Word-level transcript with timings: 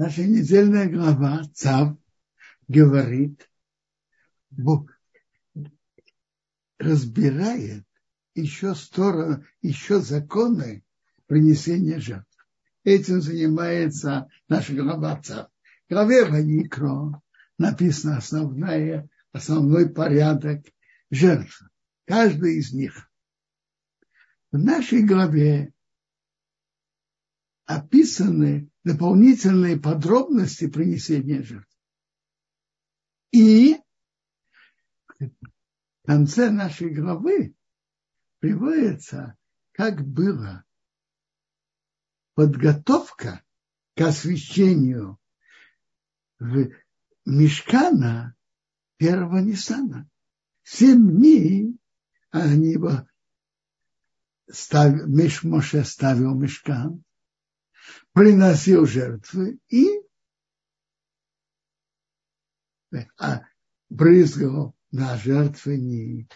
Наша 0.00 0.22
недельная 0.22 0.88
глава 0.88 1.42
Цав 1.54 1.98
говорит, 2.68 3.50
Бог 4.48 4.92
разбирает 6.78 7.84
еще 8.32 8.76
сторону, 8.76 9.44
еще 9.60 9.98
законы 9.98 10.84
принесения 11.26 11.98
жертв. 11.98 12.46
Этим 12.84 13.20
занимается 13.20 14.28
наша 14.46 14.72
глава 14.72 15.20
Цав. 15.20 15.50
В 15.88 15.92
главе 15.92 16.26
Ваникро 16.26 17.20
написано 17.58 18.18
основная, 18.18 19.08
основной 19.32 19.90
порядок 19.90 20.64
жертв. 21.10 21.60
Каждый 22.04 22.58
из 22.58 22.72
них. 22.72 23.10
В 24.52 24.58
нашей 24.58 25.02
главе 25.02 25.72
описаны 27.66 28.70
дополнительные 28.88 29.78
подробности 29.78 30.66
принесения 30.66 31.42
жертв. 31.42 31.78
И 33.32 33.76
в 35.18 36.06
конце 36.06 36.50
нашей 36.50 36.94
главы 36.94 37.54
приводится, 38.38 39.36
как 39.72 40.00
была 40.06 40.64
подготовка 42.34 43.44
к 43.94 44.00
освящению 44.00 45.18
в 46.38 46.70
Мешкана 47.26 48.34
первого 48.96 49.40
Ниссана. 49.40 50.08
Семь 50.62 51.10
дней 51.10 51.78
они 52.30 52.72
его 52.72 53.06
став, 54.50 54.94
Миш 55.06 55.42
ставил 55.86 56.34
мешкан, 56.34 57.04
приносил 58.12 58.86
жертвы 58.86 59.58
и 59.68 60.00
а, 63.18 63.42
брызгал 63.88 64.74
на 64.90 65.16
жертвенник, 65.16 66.32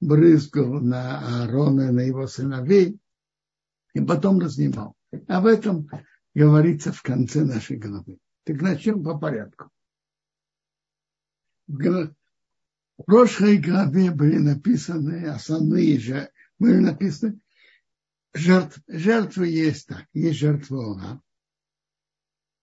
брызгал 0.00 0.80
на 0.80 1.42
Аарона, 1.42 1.92
на 1.92 2.00
его 2.00 2.26
сыновей, 2.26 2.98
и 3.94 4.00
потом 4.00 4.38
разнимал. 4.38 4.94
Об 5.26 5.46
этом 5.46 5.88
говорится 6.34 6.92
в 6.92 7.02
конце 7.02 7.44
нашей 7.44 7.76
главы. 7.76 8.18
Так 8.44 8.60
начнем 8.62 9.02
по 9.02 9.18
порядку. 9.18 9.70
В 11.66 12.14
прошлой 13.06 13.58
главе 13.58 14.10
были 14.10 14.38
написаны 14.38 15.26
основные 15.26 15.98
же, 15.98 16.30
были 16.58 16.78
написаны 16.78 17.40
жертв, 18.34 18.80
жертвы 18.86 19.48
есть 19.48 19.86
так, 19.86 20.06
есть 20.12 20.38
жертва 20.38 20.76
Ола. 20.76 21.22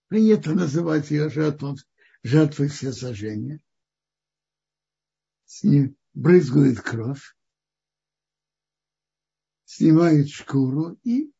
Принято 0.07 0.53
называть 0.53 1.11
ее 1.11 1.29
жертвой, 1.29 1.75
жертвой 2.23 2.69
все 2.69 2.93
сожжения. 2.93 3.61
С 5.45 5.63
ним 5.63 5.97
брызгает 6.13 6.81
кровь, 6.81 7.35
снимает 9.65 10.29
шкуру 10.29 10.99
и, 11.03 11.31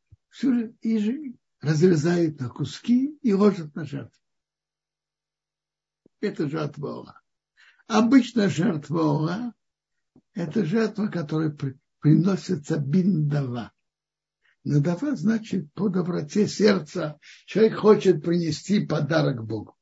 и 0.82 1.38
разрезает 1.62 2.40
на 2.40 2.50
куски 2.50 3.18
и 3.22 3.34
ложит 3.34 3.74
на 3.76 3.86
жертву. 3.86 4.22
Это 6.20 6.50
жертва 6.50 6.88
Ола. 6.88 7.22
Обычно 7.88 8.50
жертва 8.50 9.00
Ола– 9.00 9.54
это 10.34 10.66
жертва, 10.66 11.08
которая 11.08 11.56
приносится 12.00 12.78
биндава. 12.78 13.72
Надава 14.68 15.16
значит 15.16 15.72
по 15.74 15.88
доброте 15.88 16.46
сердца. 16.46 17.18
Человек 17.46 17.78
хочет 17.78 18.22
принести 18.22 18.86
подарок 18.86 19.46
Богу. 19.46 19.78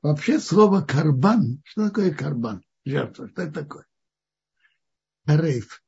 Вообще 0.00 0.38
слово 0.38 0.80
карбан, 0.80 1.60
что 1.64 1.88
такое 1.88 2.14
карбан? 2.14 2.62
Жертва, 2.86 3.28
что 3.28 3.42
это 3.42 3.52
такое? 3.52 3.86
Карейф, 5.26 5.82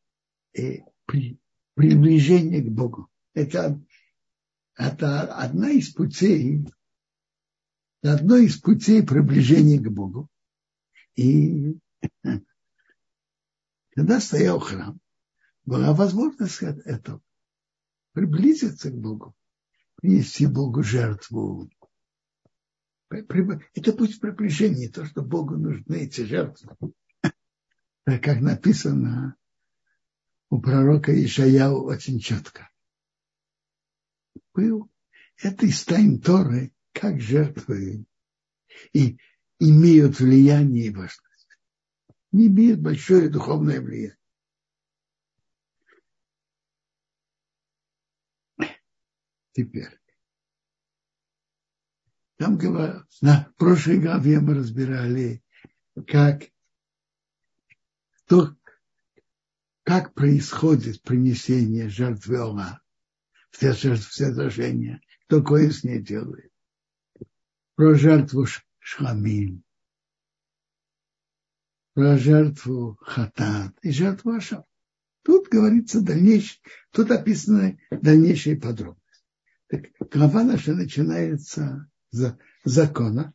э, 0.59 0.81
при, 1.06 1.41
приближение 1.72 2.61
к 2.61 2.69
Богу. 2.69 3.09
Это, 3.33 3.81
это 4.77 5.34
одна 5.34 5.71
из 5.71 5.94
путей, 5.94 6.67
одно 8.03 8.37
из 8.37 8.59
путей 8.59 9.03
приближения 9.03 9.81
к 9.81 9.91
Богу. 9.91 10.28
И 11.15 11.78
когда 13.94 14.21
стоял 14.21 14.59
храм, 14.59 15.00
была 15.65 15.94
возможность 15.94 16.61
этого 16.62 17.22
приблизиться 18.19 18.91
к 18.91 18.97
Богу, 18.99 19.37
принести 19.95 20.49
Богу 20.49 20.83
жертву. 20.83 21.71
Это 23.11 23.93
путь 23.93 24.19
приближения, 24.21 24.91
то, 24.91 25.06
что 25.06 25.23
Богу 25.23 25.56
нужны 25.56 25.99
эти 25.99 26.23
жертвы. 26.23 26.77
Как 28.05 28.41
написано 28.41 29.37
у 30.51 30.61
пророка 30.61 31.12
Ишаяу 31.12 31.84
очень 31.84 32.19
четко. 32.19 32.69
Был 34.53 34.91
это 35.37 35.67
из 35.67 35.85
тайн 35.85 36.21
Торы, 36.21 36.73
как 36.93 37.21
жертвы, 37.21 38.05
и 38.93 39.19
имеют 39.61 40.19
влияние 40.19 40.87
и 40.87 40.91
важность. 40.91 41.59
Не 42.33 42.49
имеют 42.49 42.81
большое 42.81 43.29
духовное 43.29 43.81
влияние. 43.81 44.18
Теперь. 49.58 49.91
Там 52.36 52.60
на 53.20 53.52
прошлой 53.56 53.98
главе 53.98 54.38
мы 54.38 54.54
разбирали, 54.54 55.42
как, 56.06 56.44
то, 58.26 58.56
как 59.82 60.14
происходит 60.14 61.02
принесение 61.02 61.88
жертвы 61.88 62.38
Ола, 62.38 62.80
все 63.50 63.72
все 63.72 63.96
сожжения, 64.32 65.00
кто 65.26 65.42
кое 65.42 65.72
с 65.72 65.82
ней 65.82 66.00
делает. 66.00 66.52
Про 67.75 67.96
жертву 67.96 68.46
шламин, 68.78 69.64
про 71.94 72.16
жертву 72.16 72.96
хатат 73.00 73.76
и 73.82 73.90
жертву 73.90 74.34
ашам. 74.34 74.64
Тут 75.25 75.48
говорится 75.48 76.00
дальнейшее, 76.00 76.60
тут 76.92 77.10
описаны 77.10 77.80
дальнейшие 77.90 78.54
подробности. 78.54 79.07
Так 79.69 79.83
глава 80.11 80.45
наша 80.45 80.75
начинается 80.75 81.91
с 82.11 82.39
закона. 82.65 83.34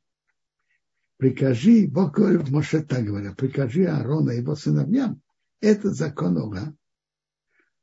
Прикажи, 1.18 1.88
Бог 1.88 2.16
говорит, 2.16 2.50
Моше 2.50 2.84
так 2.84 3.06
говоря, 3.06 3.34
прикажи 3.34 3.86
Аарона 3.86 4.32
и 4.32 4.38
его 4.38 4.56
сыновьям, 4.56 5.22
это 5.62 5.92
закон 5.92 6.38
Ога. 6.38 6.76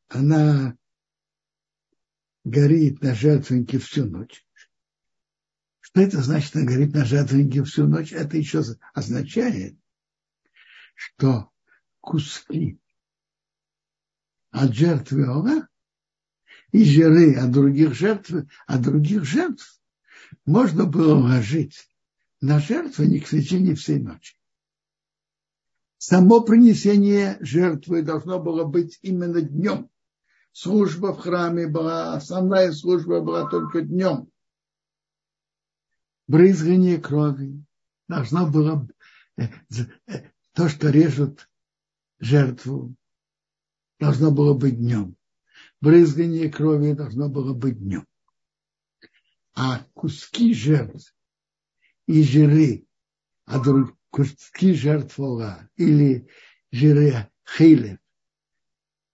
Она 0.08 0.76
горит 2.44 3.00
на 3.02 3.14
жертвеннике 3.14 3.78
всю 3.78 4.06
ночь. 4.06 4.44
Что 5.78 6.00
это 6.00 6.20
значит, 6.20 6.56
она 6.56 6.66
горит 6.66 6.92
на 6.92 7.04
жертвеннике 7.04 7.62
всю 7.62 7.86
ночь? 7.86 8.12
Это 8.12 8.36
еще 8.36 8.62
означает, 8.92 9.78
что 10.96 11.50
куски 12.00 12.80
от 14.50 14.74
жертвы 14.74 15.28
Ога 15.28 15.69
и 16.72 16.84
жиры 16.84 17.34
от 17.36 17.50
других 17.50 17.94
жертв, 17.94 18.32
от 18.66 18.82
других 18.82 19.24
жертв 19.24 19.80
можно 20.46 20.86
было 20.86 21.14
ложить 21.14 21.88
на 22.40 22.58
жертвенник 22.58 23.26
в 23.26 23.30
течение 23.30 23.74
всей 23.74 23.98
ночи. 23.98 24.36
Само 25.98 26.40
принесение 26.40 27.36
жертвы 27.40 28.02
должно 28.02 28.40
было 28.40 28.64
быть 28.64 28.98
именно 29.02 29.42
днем. 29.42 29.90
Служба 30.52 31.12
в 31.12 31.18
храме 31.18 31.66
была, 31.66 32.14
основная 32.14 32.72
служба 32.72 33.20
была 33.20 33.48
только 33.48 33.82
днем. 33.82 34.30
Брызгание 36.26 36.98
крови 36.98 37.62
должно 38.08 38.48
было, 38.50 38.88
э, 39.36 39.48
э, 40.06 40.30
то, 40.54 40.68
что 40.68 40.88
режут 40.90 41.48
жертву, 42.18 42.94
должно 43.98 44.30
было 44.30 44.54
быть 44.54 44.78
днем 44.78 45.16
брызгание 45.80 46.50
крови 46.50 46.92
должно 46.92 47.28
было 47.28 47.54
быть 47.54 47.78
днем. 47.78 48.06
А 49.54 49.84
куски 49.94 50.54
жертв 50.54 51.14
и 52.06 52.22
жиры, 52.22 52.86
а 53.44 53.62
друг, 53.62 53.96
куски 54.10 54.74
жертв 54.74 55.18
или 55.76 56.28
жиры 56.70 57.28
хейлев, 57.44 57.98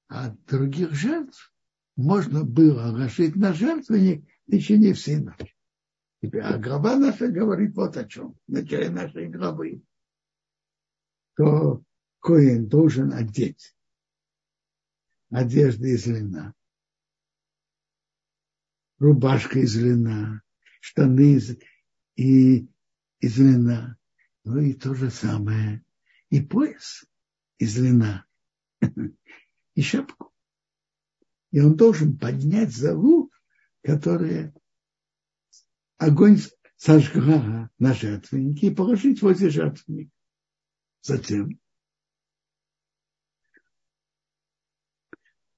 а 0.09 0.31
других 0.47 0.93
жертв 0.93 1.53
можно 1.97 2.45
было 2.45 2.91
ложить 2.93 3.37
на 3.37 3.53
жертвенник 3.53 4.27
в 4.47 4.51
течение 4.51 4.95
всей 4.95 5.17
ночи. 5.17 5.55
А 6.23 6.59
глава 6.59 6.97
наша 6.97 7.29
говорит 7.29 7.75
вот 7.75 7.97
о 7.97 8.05
чем. 8.05 8.37
В 8.47 8.53
начале 8.53 8.91
нашей 8.91 9.29
главы. 9.29 9.83
То 11.37 11.83
Коин 12.21 12.67
должен 12.67 13.13
одеть 13.13 13.76
одежды 15.31 15.95
из 15.95 16.07
льна, 16.07 16.55
рубашка 18.99 19.59
из 19.61 19.77
льна, 19.77 20.43
штаны 20.81 21.35
из, 21.35 21.57
и 22.17 22.69
из 23.21 23.39
льна. 23.39 23.97
Ну 24.45 24.61
и 24.61 24.73
то 24.73 24.95
же 24.95 25.11
самое. 25.11 25.85
И 26.31 26.41
пояс 26.41 27.05
из 27.59 27.79
льна. 27.79 28.27
И 29.75 29.83
шапку. 29.83 30.33
И 31.51 31.61
он 31.61 31.77
должен 31.77 32.17
поднять 32.17 32.75
залу, 32.75 33.31
которая 33.83 34.55
огонь 35.99 36.41
сожгла 36.77 37.71
на 37.79 37.93
жертвеннике 37.93 38.69
и 38.69 38.75
положить 38.75 39.21
возле 39.23 39.51
жертвенника. 39.51 40.13
Затем 41.03 41.61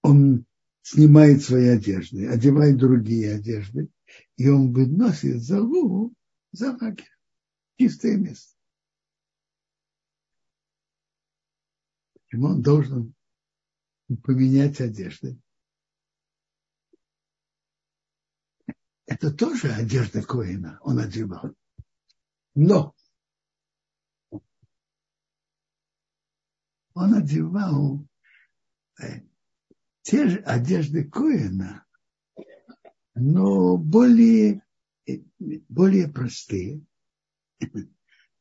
он 0.08 0.46
снимает 0.80 1.42
свои 1.42 1.68
одежды, 1.68 2.28
одевает 2.28 2.78
другие 2.78 3.34
одежды, 3.34 3.90
и 4.36 4.48
он 4.48 4.72
выносит 4.72 5.42
залу 5.42 6.14
за 6.52 6.72
лагерь. 6.72 7.10
Чистое 7.78 8.16
место. 8.16 8.56
Почему 12.14 12.46
он 12.46 12.62
должен 12.62 13.14
поменять 14.22 14.80
одежды? 14.80 15.38
Это 19.04 19.30
тоже 19.30 19.72
одежда 19.72 20.22
Коина, 20.22 20.78
он 20.82 20.98
одевал. 20.98 21.54
Но 22.54 22.94
он 26.94 27.14
одевал 27.14 28.06
э, 29.00 29.27
те 30.08 30.26
же 30.26 30.38
одежды 30.38 31.04
Коина, 31.04 31.84
но 33.14 33.76
более, 33.76 34.66
более 35.68 36.08
простые. 36.08 36.80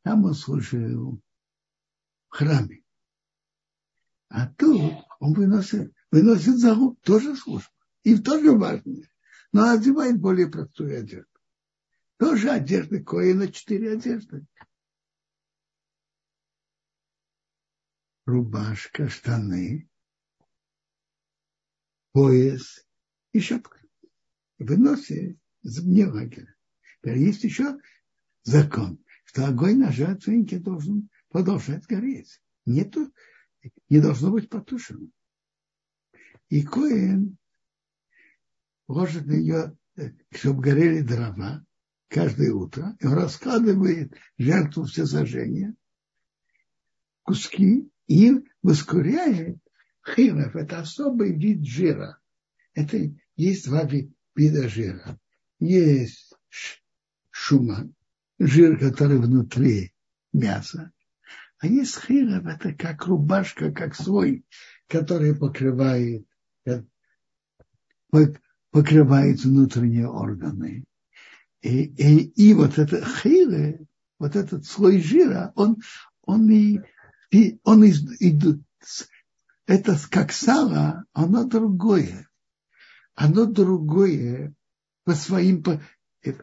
Там 0.01 0.23
он 0.23 0.33
служил 0.33 1.21
в 2.29 2.35
храме. 2.37 2.85
А 4.29 4.47
тут 4.47 4.93
он 5.19 5.33
выносит, 5.33 5.93
выносит 6.09 6.57
залог, 6.57 7.01
тоже 7.01 7.35
служба. 7.35 7.69
И 8.03 8.17
тоже 8.17 8.53
важно. 8.53 9.03
Но 9.51 9.69
одевает 9.69 10.21
более 10.21 10.47
простую 10.47 10.97
одежду. 10.97 11.37
Тоже 12.15 12.49
одежды 12.49 13.03
Коина, 13.03 13.51
четыре 13.51 13.91
одежды. 13.91 14.47
Рубашка, 18.25 19.09
штаны, 19.09 19.89
пояс 22.17 22.83
и 23.31 23.39
шапка. 23.39 23.79
Выносит 24.57 25.37
вне 25.61 26.07
лагеря. 26.07 26.55
Теперь 26.95 27.19
есть 27.19 27.43
еще 27.43 27.77
закон, 28.41 28.97
что 29.23 29.45
огонь 29.45 29.77
на 29.77 29.91
жертвеннике 29.91 30.57
должен 30.57 31.09
продолжать 31.29 31.85
гореть. 31.85 32.41
Нету 32.65 33.13
не 33.87 33.99
должно 33.99 34.31
быть 34.31 34.49
потушено. 34.49 35.09
И 36.49 36.63
Коин 36.63 37.37
ложит 38.87 39.27
на 39.27 39.33
нее, 39.33 39.77
э, 39.97 40.13
чтобы 40.31 40.63
горели 40.63 41.01
дрова 41.01 41.63
каждое 42.07 42.51
утро, 42.51 42.97
и 42.99 43.05
он 43.05 43.13
раскладывает 43.13 44.11
жертву 44.39 44.85
все 44.85 45.05
сожжения, 45.05 45.75
куски, 47.21 47.91
и 48.07 48.31
воскуряет 48.63 49.59
хилов. 50.15 50.55
Это 50.55 50.79
особый 50.79 51.35
вид 51.37 51.65
жира. 51.65 52.19
Это 52.73 52.97
есть 53.35 53.65
два 53.65 53.87
вида 54.35 54.69
жира. 54.69 55.19
Есть 55.59 56.33
шума, 57.29 57.89
жир, 58.39 58.77
который 58.79 59.19
внутри 59.19 59.93
мяса, 60.33 60.91
а 61.59 61.67
есть 61.67 61.99
хилов, 61.99 62.45
это 62.45 62.73
как 62.73 63.05
рубашка, 63.05 63.71
как 63.71 63.95
свой, 63.95 64.45
который 64.87 65.35
покрывает, 65.35 66.25
э, 66.65 66.83
покрывает 68.71 69.43
внутренние 69.43 70.07
органы. 70.07 70.85
И, 71.61 71.85
и, 71.85 72.49
и 72.49 72.53
вот 72.53 72.77
это 72.77 73.03
хилы, 73.03 73.87
вот 74.19 74.35
этот 74.35 74.65
слой 74.65 75.01
жира, 75.01 75.51
он, 75.55 75.77
он 76.21 76.49
и, 76.51 76.79
он 77.63 77.83
и, 77.83 77.91
и, 78.19 78.39
это 79.67 79.97
как 80.09 80.31
сало, 80.31 81.05
оно 81.11 81.43
другое. 81.43 82.27
Оно 83.13 83.45
другое 83.45 84.55
по 85.03 85.13
своим 85.13 85.63
э, 86.23 86.33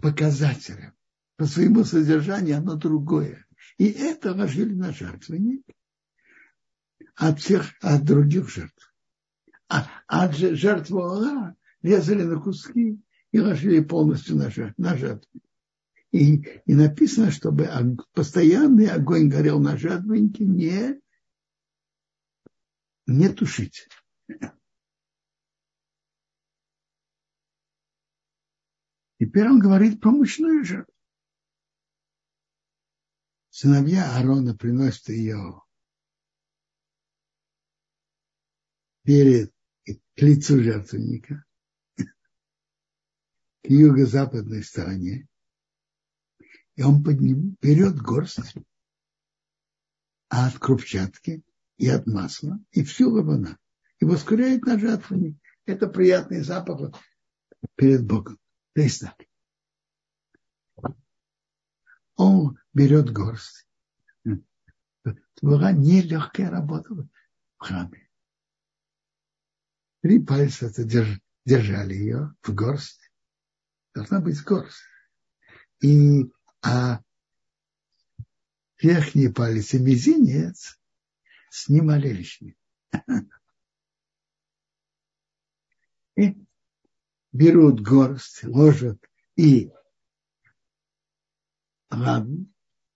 показателям, 0.00 0.94
по 1.36 1.44
своему 1.44 1.84
содержанию 1.84 2.56
оно 2.56 2.76
другое. 2.76 3.46
И 3.76 3.84
это 3.86 4.34
ложили 4.34 4.74
на 4.74 4.92
жертвенник 4.92 5.62
от 7.16 7.40
всех, 7.40 7.66
от 7.82 8.04
других 8.04 8.48
жертв. 8.48 8.94
А 9.68 9.86
от 10.06 10.34
жертвы 10.34 11.02
Аллаха 11.02 11.56
резали 11.82 12.22
на 12.22 12.40
куски 12.40 12.98
и 13.30 13.40
ложили 13.40 13.80
полностью 13.80 14.36
на, 14.36 14.50
на 14.78 14.96
жертвенник. 14.96 15.44
И, 16.12 16.36
и 16.64 16.74
написано, 16.74 17.30
чтобы 17.30 17.68
постоянный 18.14 18.88
огонь 18.88 19.28
горел 19.28 19.60
на 19.60 19.76
жертвеннике, 19.76 20.44
не, 20.44 21.00
не 23.10 23.28
тушить. 23.28 23.88
Теперь 29.18 29.48
он 29.48 29.60
говорит 29.60 30.00
про 30.00 30.10
мучную 30.10 30.64
жертву 30.64 30.94
сыновья 33.60 34.16
Аарона 34.16 34.56
приносят 34.56 35.10
ее 35.10 35.62
перед 39.02 39.52
к 39.84 40.22
лицу 40.22 40.62
жертвенника, 40.62 41.44
к 41.96 42.06
юго-западной 43.64 44.62
стороне, 44.62 45.28
и 46.76 46.82
он 46.82 47.04
под 47.04 47.20
ним 47.20 47.56
берет 47.60 48.00
горсть 48.00 48.38
от 50.28 50.58
крупчатки 50.58 51.42
и 51.80 51.88
от 51.88 52.06
масла, 52.06 52.60
и 52.72 52.84
всю 52.84 53.10
лавана, 53.10 53.58
и 53.98 54.04
воскуряет 54.04 54.64
на 54.66 54.78
жертвенник. 54.78 55.38
Это 55.64 55.88
приятный 55.88 56.42
запах 56.42 56.94
перед 57.74 58.06
Богом. 58.06 58.38
То 58.74 58.82
есть 58.82 59.00
так 59.00 59.14
он 62.16 62.58
берет 62.74 63.10
горсть. 63.10 63.66
Это 64.24 65.16
была 65.40 65.72
нелегкая 65.72 66.50
работа 66.50 66.94
в 66.94 67.08
храме. 67.56 68.10
Три 70.02 70.22
пальца 70.22 70.66
это 70.66 70.84
держали 71.46 71.94
ее 71.94 72.34
в 72.42 72.54
горсть. 72.54 73.10
Должна 73.94 74.20
быть 74.20 74.42
горсть. 74.44 74.82
И 75.82 76.30
а 76.62 77.00
верхний 78.78 79.28
палец 79.28 79.72
и 79.72 79.78
мизинец 79.78 80.79
снимали 81.50 82.08
лишние. 82.08 82.56
И 86.16 86.36
берут 87.32 87.80
горсть, 87.80 88.44
ложат 88.44 88.98
и 89.36 89.70
ладно, 91.90 92.46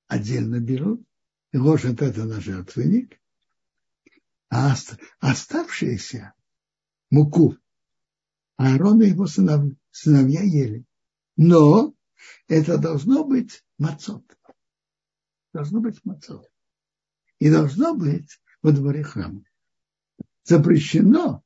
отдельно 0.06 0.60
берут 0.60 1.06
и 1.52 1.58
ложат 1.58 2.00
это 2.00 2.24
на 2.24 2.40
жертвенник, 2.40 3.20
а 4.48 4.74
оставшиеся 5.20 6.34
муку 7.10 7.56
Аарон 8.56 9.02
и 9.02 9.08
его 9.08 9.26
сынов, 9.26 9.72
сыновья 9.90 10.42
ели. 10.42 10.84
Но 11.36 11.94
это 12.46 12.78
должно 12.78 13.24
быть 13.24 13.64
мацот. 13.78 14.24
Должно 15.52 15.80
быть 15.80 16.04
мацот. 16.04 16.48
И 17.40 17.50
должно 17.50 17.94
быть 17.96 18.40
во 18.64 18.72
дворе 18.72 19.04
храма. 19.04 19.44
Запрещено 20.42 21.44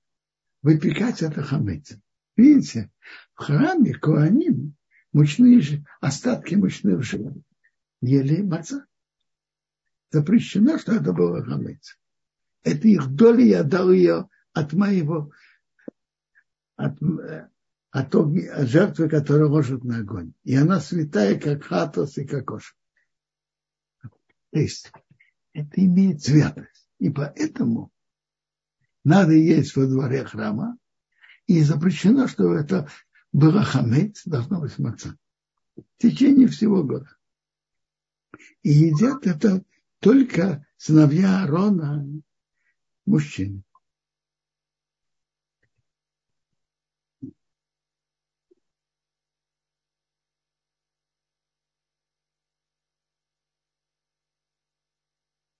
выпекать 0.62 1.20
это 1.20 1.42
хамец. 1.42 1.98
Видите, 2.36 2.92
в 3.34 3.42
храме 3.42 3.94
Куаним 3.94 4.76
мучные, 5.12 5.84
остатки 6.00 6.54
мучных 6.54 7.02
животных 7.02 7.42
ели 8.00 8.42
маца. 8.42 8.86
Запрещено, 10.12 10.78
что 10.78 10.94
это 10.94 11.12
было 11.12 11.44
хамец. 11.44 11.98
Это 12.62 12.86
их 12.86 13.08
доля, 13.08 13.44
я 13.44 13.62
дал 13.64 13.90
ее 13.90 14.28
от 14.52 14.72
моего, 14.72 15.32
от, 16.76 16.98
от, 17.90 18.14
от 18.14 18.68
жертвы, 18.68 19.08
которая 19.08 19.48
ложит 19.48 19.82
на 19.82 19.98
огонь. 19.98 20.34
И 20.44 20.54
она 20.54 20.78
святая, 20.78 21.38
как 21.38 21.64
хатос 21.64 22.16
и 22.16 22.24
кокош. 22.24 22.76
То 24.02 24.60
есть, 24.60 24.92
это 25.52 25.84
имеет 25.84 26.22
святость. 26.22 26.87
И 26.98 27.10
поэтому 27.10 27.92
надо 29.04 29.32
есть 29.32 29.76
во 29.76 29.86
дворе 29.86 30.24
храма, 30.24 30.76
и 31.46 31.62
запрещено, 31.62 32.28
что 32.28 32.54
это 32.54 32.88
было 33.32 33.62
хамец, 33.62 34.22
должно 34.24 34.60
быть 34.60 34.78
маца. 34.78 35.16
в 35.76 35.82
течение 35.98 36.48
всего 36.48 36.82
года. 36.82 37.16
И 38.62 38.70
едят 38.70 39.26
это 39.26 39.64
только 40.00 40.66
сыновья 40.76 41.42
Аарона, 41.42 42.06
мужчины. 43.06 43.62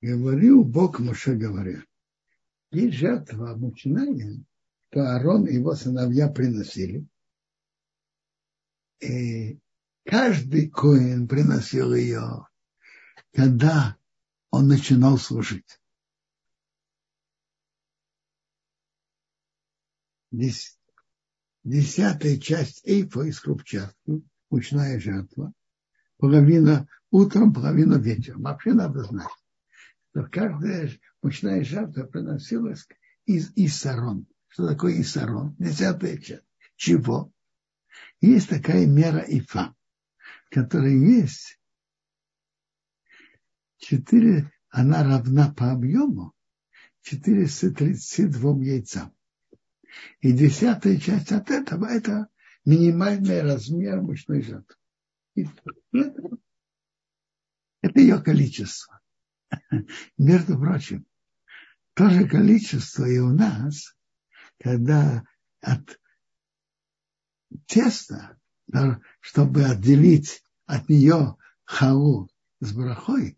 Говорил 0.08 0.64
Бог 0.64 1.00
Моше, 1.00 1.34
говоря, 1.34 1.84
есть 2.70 2.96
жертва 2.96 3.54
мучная, 3.56 4.42
то 4.88 5.00
Аарон 5.00 5.46
и 5.46 5.52
его 5.52 5.74
сыновья 5.74 6.28
приносили. 6.30 7.06
И 9.00 9.58
каждый 10.06 10.70
коин 10.70 11.28
приносил 11.28 11.94
ее, 11.94 12.48
когда 13.34 13.98
он 14.50 14.68
начинал 14.68 15.18
служить. 15.18 15.78
Десятая 21.64 22.38
часть 22.38 22.80
эйфа 22.86 23.24
из 23.24 23.40
хрупчатки, 23.40 24.22
мучная 24.48 24.98
жертва, 24.98 25.52
половина 26.16 26.88
утром, 27.10 27.52
половина 27.52 27.96
вечером. 27.96 28.44
Вообще 28.44 28.72
надо 28.72 29.02
знать, 29.02 29.28
что 30.18 30.28
каждая 30.28 30.90
мучная 31.22 31.62
жертва 31.62 32.02
приносилась 32.02 32.88
из 33.25 33.52
Исарон. 33.54 34.26
Что 34.48 34.66
такое 34.66 35.00
Исарон? 35.00 35.54
Десятая 35.60 36.18
часть. 36.18 36.44
Чего? 36.75 37.32
Есть 38.20 38.48
такая 38.48 38.84
мера 38.87 39.20
Ифа, 39.20 39.76
которая 40.50 40.90
есть. 40.90 41.60
Четыре, 43.76 44.50
она 44.70 45.04
равна 45.04 45.54
по 45.54 45.70
объему 45.70 46.32
432 47.02 48.64
яйцам. 48.64 49.14
И 50.20 50.32
десятая 50.32 50.98
часть 50.98 51.30
от 51.30 51.48
этого– 51.48 51.87
это 51.87 52.26
минимальный 52.64 53.42
размер 53.42 54.00
мучной 54.02 54.42
жертвы. 54.42 54.75
Это, 57.80 58.00
ее 58.00 58.20
количество. 58.20 58.97
Между 60.18 60.58
прочим, 60.58 61.06
то 61.94 62.10
же 62.10 62.28
количество 62.28 63.04
и 63.04 63.18
у 63.18 63.32
нас, 63.32 63.96
когда 64.60 65.25
от 65.60 66.00
теста, 67.66 68.38
чтобы 69.20 69.64
отделить 69.64 70.42
от 70.66 70.88
нее 70.88 71.37
халу 71.64 72.30
с 72.60 72.72
брахой, 72.72 73.37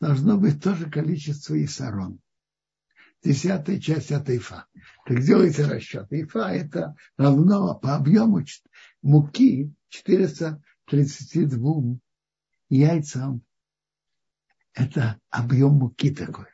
должно 0.00 0.38
быть 0.38 0.62
то 0.62 0.74
же 0.74 0.90
количество 0.90 1.54
и 1.54 1.66
сарон 1.66 2.20
десятая 3.24 3.80
часть 3.80 4.12
от 4.12 4.28
ифа. 4.28 4.66
Так 5.06 5.22
делайте 5.22 5.64
расчет. 5.64 6.08
Ифа 6.10 6.50
это 6.50 6.94
равно 7.16 7.74
по 7.74 7.96
объему 7.96 8.44
муки 9.02 9.72
432 9.88 11.98
яйцам. 12.68 13.42
Это 14.74 15.18
объем 15.30 15.72
муки 15.74 16.14
такой. 16.14 16.46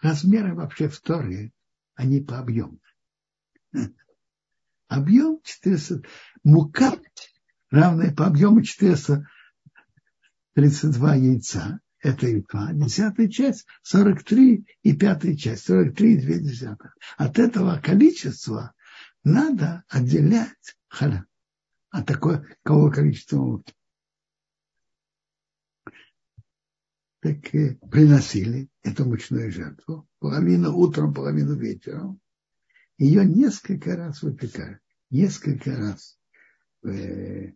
Размеры 0.00 0.54
вообще 0.54 0.88
в 0.88 1.00
Торе, 1.00 1.52
они 1.94 2.20
по 2.20 2.38
объему. 2.38 2.78
Объем 4.88 5.40
400, 5.42 6.02
мука 6.44 7.00
равная 7.70 8.14
по 8.14 8.26
объему 8.26 8.62
432 8.62 11.14
яйца 11.14 11.80
это 12.02 12.26
иква, 12.26 12.70
десятая 12.72 13.28
часть, 13.28 13.64
43 13.82 14.66
и 14.82 14.96
пятая 14.96 15.36
часть, 15.36 15.66
43 15.66 16.14
и 16.14 16.20
2 16.20 16.38
десятых. 16.38 16.96
От 17.16 17.38
этого 17.38 17.80
количества 17.80 18.74
надо 19.22 19.84
отделять 19.88 20.76
халя. 20.88 21.26
А 21.90 22.02
такое, 22.02 22.44
кого 22.64 22.90
количество 22.90 23.62
так 27.22 27.40
приносили 27.88 28.68
эту 28.82 29.04
мучную 29.04 29.52
жертву, 29.52 30.08
половину 30.18 30.76
утром, 30.76 31.14
половину 31.14 31.54
вечером. 31.54 32.20
Ее 32.98 33.24
несколько 33.24 33.94
раз 33.96 34.22
выпекали, 34.22 34.80
несколько 35.08 35.76
раз 35.76 36.18
э, 36.84 37.52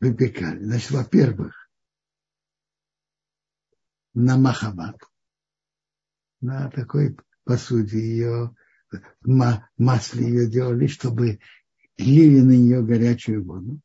выпекали. 0.00 0.64
Значит, 0.64 0.90
во-первых, 0.90 1.70
на 4.14 4.36
махабат, 4.36 5.00
на 6.40 6.68
такой 6.68 7.16
посуде 7.44 8.00
ее, 8.00 8.56
масле 9.22 10.26
ее 10.26 10.50
делали, 10.50 10.88
чтобы 10.88 11.38
лили 11.96 12.40
на 12.40 12.50
нее 12.50 12.82
горячую 12.82 13.44
воду, 13.44 13.80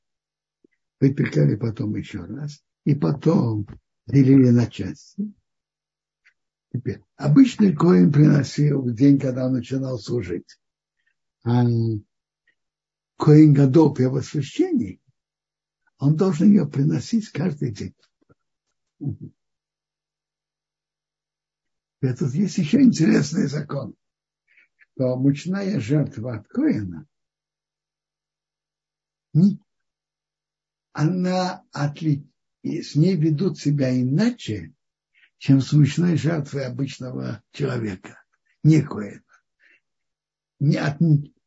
выпекали 1.00 1.56
потом 1.56 1.96
еще 1.96 2.26
раз, 2.26 2.64
и 2.88 2.96
потом 2.96 3.68
делили 4.06 4.50
на 4.50 4.66
части. 4.66 5.34
Теперь, 6.72 7.04
обычный 7.18 7.76
коин 7.76 8.14
приносил 8.14 8.82
в 8.82 8.96
день, 8.96 9.20
когда 9.20 9.48
он 9.48 9.54
начинал 9.56 10.00
служить. 10.00 10.58
А 11.44 11.66
коин 13.18 13.54
Гадол 13.54 13.94
первосвященник 13.94 15.02
он 15.98 16.16
должен 16.16 16.48
ее 16.48 16.66
приносить 16.66 17.30
каждый 17.30 17.74
день. 17.74 17.94
И 22.02 22.14
тут 22.14 22.34
есть 22.34 22.58
еще 22.58 22.82
интересный 22.82 23.48
закон, 23.48 23.96
что 24.78 25.18
мучная 25.18 25.78
жертва 25.82 26.38
от 26.38 26.48
Коина, 26.48 27.06
она 30.94 31.66
отли... 32.68 32.82
с 32.82 32.96
ней 32.96 33.16
ведут 33.16 33.58
себя 33.58 33.90
иначе, 34.00 34.74
чем 35.38 35.62
с 35.62 35.74
мучной 35.74 36.18
жертвой 36.18 36.66
обычного 36.66 37.42
человека, 37.52 38.24
не 38.64 38.82
Коина. 38.82 39.22
Не 40.60 40.78
от... 40.78 40.98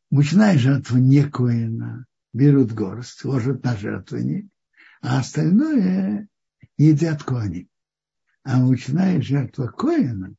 Мучная 0.09 0.57
жертва 0.57 0.97
не 0.97 1.23
Коина, 1.23 2.05
берут 2.33 2.73
горсть, 2.73 3.23
ложат 3.23 3.63
на 3.63 3.77
жертвенник, 3.77 4.51
а 5.01 5.19
остальное 5.19 6.27
едят 6.77 7.23
кони. 7.23 7.69
А 8.43 8.59
мучная 8.59 9.21
жертва 9.21 9.67
коина 9.67 10.33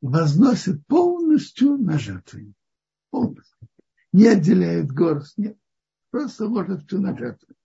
возносит 0.00 0.84
полностью 0.86 1.76
на 1.78 1.98
жертвенник. 1.98 2.56
Полностью. 3.10 3.68
Не 4.12 4.26
отделяет 4.26 4.90
горсть, 4.90 5.38
нет. 5.38 5.56
Просто 6.10 6.46
ложит 6.46 6.86
все 6.86 6.98
на 6.98 7.16
жертву. 7.16 7.55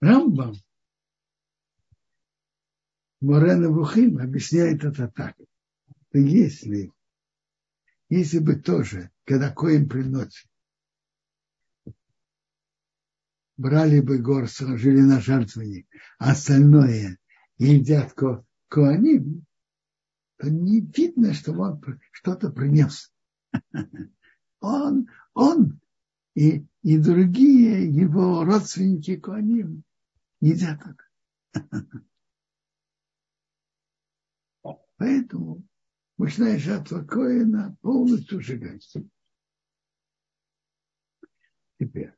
Рамбам 0.00 0.54
Морена 3.20 3.70
Бухим 3.70 4.18
объясняет 4.18 4.82
это 4.84 5.08
так. 5.08 5.36
Если 6.12 6.90
если 8.10 8.40
бы 8.40 8.56
тоже, 8.56 9.10
когда 9.24 9.50
коин 9.50 9.88
приносит, 9.88 10.48
брали 13.56 14.00
бы 14.00 14.18
гор, 14.18 14.48
сложили 14.48 15.00
на 15.00 15.20
жертвенник, 15.20 15.86
а 16.18 16.32
остальное 16.32 17.18
едят 17.58 18.12
ко, 18.14 18.44
коаним, 18.68 19.46
то 20.38 20.50
не 20.50 20.80
видно, 20.80 21.34
что 21.34 21.52
он 21.52 21.80
что-то 22.10 22.50
принес. 22.50 23.12
Он, 24.62 25.08
он 25.32 25.80
и, 26.34 26.66
и 26.82 26.98
другие 26.98 27.90
его 27.90 28.44
родственники 28.44 29.16
коаним 29.16 29.84
едят 30.40 30.80
это. 30.80 32.02
Поэтому 34.96 35.66
мучная 36.18 36.58
жатва 36.58 37.02
Коина 37.02 37.76
полностью 37.80 38.40
сжигается. 38.42 39.02
Теперь. 41.78 42.14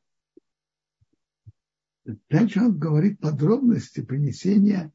Дальше 2.29 2.59
он 2.59 2.77
говорит 2.77 3.21
подробности 3.21 4.01
принесения 4.03 4.91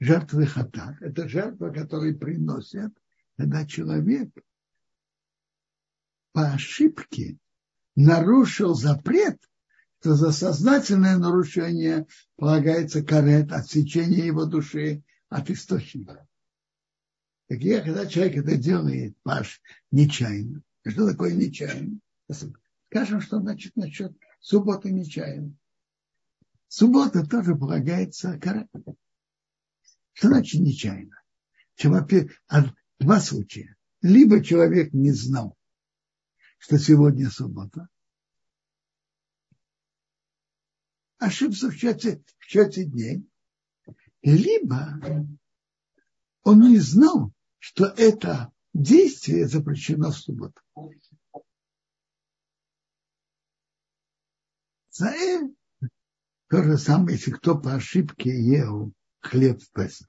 жертвы 0.00 0.46
хатат. 0.46 1.00
Это 1.00 1.28
жертва, 1.28 1.70
которую 1.70 2.18
приносят, 2.18 2.92
когда 3.36 3.64
человек 3.64 4.32
по 6.32 6.52
ошибке 6.52 7.38
нарушил 7.94 8.74
запрет, 8.74 9.38
то 10.00 10.14
за 10.14 10.32
сознательное 10.32 11.16
нарушение 11.16 12.06
полагается 12.36 13.02
карет, 13.02 13.52
отсечение 13.52 14.26
его 14.26 14.44
души 14.44 15.02
от 15.28 15.50
источника. 15.50 16.26
Так 17.48 17.60
я, 17.60 17.80
когда 17.80 18.06
человек 18.06 18.44
это 18.44 18.56
делает, 18.56 19.16
Паш, 19.22 19.60
нечаянно, 19.90 20.62
Что 20.86 21.10
такое 21.10 21.32
нечаянно? 21.32 21.98
Скажем, 22.90 23.20
что 23.20 23.40
значит 23.40 23.74
насчет 23.76 24.16
субботы 24.40 24.90
нечаянно. 24.90 25.56
Суббота 26.68 27.26
тоже 27.26 27.56
полагается 27.56 28.38
кара. 28.38 28.68
Что 30.12 30.28
значит 30.28 30.60
нечаянно? 30.60 31.16
Чем, 31.74 31.94
а, 31.94 32.74
два 32.98 33.20
случая. 33.20 33.76
Либо 34.02 34.44
человек 34.44 34.92
не 34.92 35.12
знал, 35.12 35.56
что 36.58 36.78
сегодня 36.78 37.30
суббота, 37.30 37.88
ошибся 41.18 41.68
в 41.68 41.74
счете, 41.74 42.22
в 42.38 42.44
счете 42.44 42.84
дней, 42.84 43.28
либо 44.22 45.00
он 46.42 46.60
не 46.60 46.78
знал, 46.78 47.32
что 47.58 47.86
это 47.86 48.52
действие 48.72 49.46
запрещено 49.46 50.10
в 50.10 50.16
субботу. 50.16 50.60
За 54.90 55.14
то 56.48 56.62
же 56.62 56.78
самое, 56.78 57.16
если 57.16 57.30
кто 57.30 57.58
по 57.58 57.74
ошибке 57.74 58.30
ел 58.30 58.92
хлеб 59.20 59.60
в 59.60 59.70
Песах. 59.72 60.08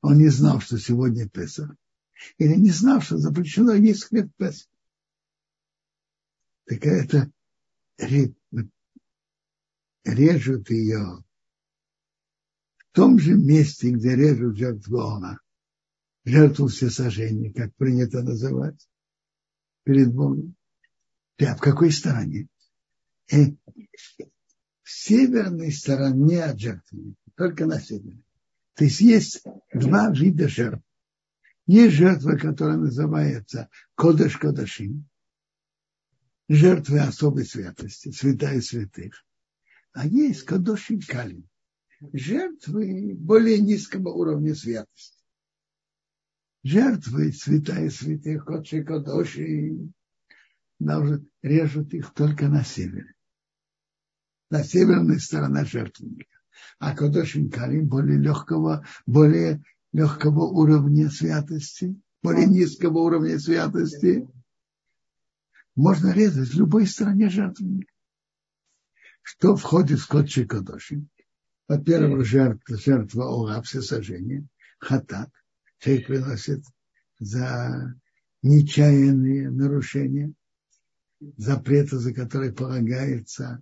Он 0.00 0.18
не 0.18 0.28
знал, 0.28 0.60
что 0.60 0.78
сегодня 0.78 1.28
Песах. 1.28 1.70
Или 2.38 2.54
не 2.54 2.70
знал, 2.70 3.00
что 3.00 3.18
запрещено 3.18 3.72
есть 3.74 4.04
хлеб 4.04 4.30
в 4.32 4.36
Песах. 4.36 4.68
Так 6.64 6.84
это 6.84 7.30
режут 10.08 10.70
ее 10.70 11.22
в 12.76 12.92
том 12.92 13.18
же 13.18 13.34
месте, 13.34 13.90
где 13.90 14.14
режут 14.14 14.56
жертву 14.56 15.00
она, 15.00 15.38
жертву 16.24 16.68
всесожжения, 16.68 17.52
как 17.52 17.74
принято 17.76 18.22
называть, 18.22 18.88
перед 19.84 20.12
Богом. 20.12 20.54
Да, 21.38 21.54
в 21.54 21.60
какой 21.60 21.92
стороне? 21.92 22.48
И 23.30 23.56
в 24.82 24.90
северной 24.90 25.70
стороне 25.70 26.44
от 26.44 26.58
жертвы, 26.58 27.14
только 27.36 27.66
на 27.66 27.80
севере. 27.80 28.22
То 28.74 28.84
есть 28.84 29.00
есть 29.00 29.42
два 29.72 30.10
вида 30.10 30.48
жертв. 30.48 30.84
Есть 31.66 31.96
жертва, 31.96 32.36
которая 32.36 32.78
называется 32.78 33.68
Кодыш 33.94 34.38
Кодашим, 34.38 35.06
жертвы 36.48 37.00
особой 37.00 37.44
святости, 37.44 38.10
святая 38.10 38.60
святых. 38.62 39.24
А 39.92 40.06
есть 40.06 40.42
Кадошим 40.44 41.00
Калим, 41.00 41.48
жертвы 42.12 43.14
более 43.14 43.58
низкого 43.58 44.10
уровня 44.10 44.54
святости. 44.54 45.18
Жертвы 46.62 47.32
святая 47.32 47.90
святых, 47.90 48.44
Кодши 48.44 48.84
Кадоши, 48.84 49.90
режут 51.42 51.94
их 51.94 52.12
только 52.14 52.48
на 52.48 52.62
севере 52.64 53.14
на 54.50 54.64
северной 54.64 55.20
стороне 55.20 55.64
жертвенника. 55.64 56.38
А 56.78 56.94
Кадошин 56.94 57.50
Карим 57.50 57.88
более 57.88 58.18
легкого, 58.18 58.84
более 59.06 59.62
легкого 59.92 60.44
уровня 60.44 61.10
святости, 61.10 62.00
более 62.22 62.46
низкого 62.46 62.98
уровня 62.98 63.38
святости, 63.38 64.28
можно 65.74 66.12
резать 66.12 66.48
в 66.48 66.58
любой 66.58 66.86
стороне 66.86 67.28
жертвенника. 67.28 67.92
Что 69.30 69.56
входит 69.56 70.00
в 70.00 70.08
Кодши 70.08 70.46
Кадошин? 70.46 71.10
Во-первых, 71.68 72.24
жертва, 72.24 72.78
жертва 72.78 73.24
Ола, 73.24 73.60
всесожжение, 73.60 74.48
хатат, 74.78 75.30
человек 75.80 76.06
приносит 76.06 76.64
за 77.18 77.94
нечаянные 78.40 79.50
нарушения, 79.50 80.32
запреты, 81.36 81.98
за 81.98 82.14
которые 82.14 82.54
полагается 82.54 83.60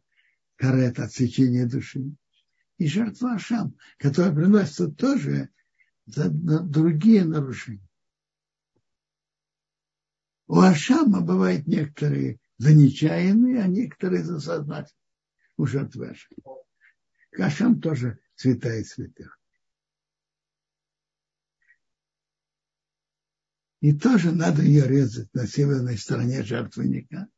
карет 0.54 1.00
отсечения 1.00 1.66
души. 1.66 2.14
И 2.78 2.86
жертва 2.86 3.32
Ашам, 3.32 3.76
которая 3.98 4.32
приносится 4.32 4.86
тоже 4.86 5.48
за 6.04 6.30
другие 6.30 7.24
нарушения. 7.24 7.88
У 10.46 10.60
Ашама 10.60 11.22
бывают 11.22 11.66
некоторые 11.66 12.38
за 12.56 12.72
нечаянные, 12.72 13.64
а 13.64 13.66
некоторые 13.66 14.22
за 14.22 14.38
сознательные. 14.38 15.05
У 15.56 15.66
жертвы 15.66 16.10
Ашам. 16.10 16.38
Ашам 17.38 17.80
тоже 17.80 18.18
святая 18.34 18.82
святых. 18.84 19.38
И 23.80 23.92
тоже 23.96 24.32
надо 24.32 24.62
ее 24.62 24.86
резать 24.86 25.32
на 25.34 25.46
северной 25.46 25.98
стороне 25.98 26.42
жертвенника. 26.42 27.28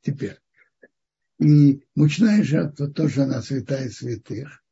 Теперь, 0.00 0.40
и 1.38 1.84
мучная 1.94 2.42
жертва 2.42 2.88
тоже 2.88 3.22
она 3.22 3.42
святая 3.42 3.88
святых. 3.90 4.64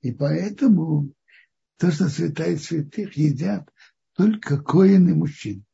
И 0.00 0.12
поэтому 0.12 1.14
то, 1.76 1.90
что 1.90 2.08
святая 2.08 2.56
святых, 2.56 3.16
едят 3.16 3.72
только 4.14 4.60
коины 4.60 5.14
мужчин. 5.14 5.64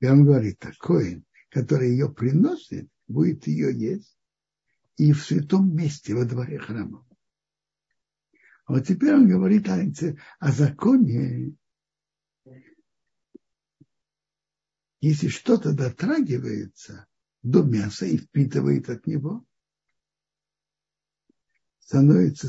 И 0.00 0.06
он 0.06 0.24
говорит, 0.24 0.58
так 0.58 0.76
коин, 0.78 1.24
который 1.50 1.90
ее 1.90 2.12
приносит, 2.12 2.88
будет 3.08 3.46
ее 3.46 3.74
есть 3.74 4.16
и 4.96 5.12
в 5.12 5.22
святом 5.22 5.74
месте 5.74 6.14
во 6.14 6.24
дворе 6.24 6.58
храма. 6.58 7.06
А 8.66 8.74
вот 8.74 8.86
теперь 8.86 9.14
он 9.14 9.28
говорит 9.28 9.68
о, 9.68 9.80
о 10.38 10.52
законе 10.52 11.56
если 15.00 15.28
что-то 15.28 15.72
дотрагивается 15.72 17.06
до 17.42 17.62
мяса 17.62 18.06
и 18.06 18.18
впитывает 18.18 18.90
от 18.90 19.06
него, 19.06 19.44
становится, 21.78 22.48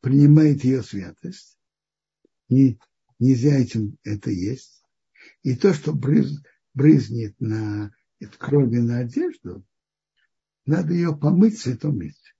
принимает 0.00 0.64
ее 0.64 0.82
святость, 0.82 1.56
не, 2.48 2.78
нельзя 3.18 3.56
этим 3.56 3.96
это 4.02 4.30
есть. 4.30 4.82
И 5.42 5.56
то, 5.56 5.72
что 5.72 5.94
брыз, 5.94 6.42
брызнет 6.74 7.40
на 7.40 7.94
крови 8.38 8.78
на 8.78 8.98
одежду, 8.98 9.64
надо 10.66 10.94
ее 10.94 11.16
помыть 11.16 11.58
в 11.58 11.62
святом 11.62 11.98
месте. 11.98 12.32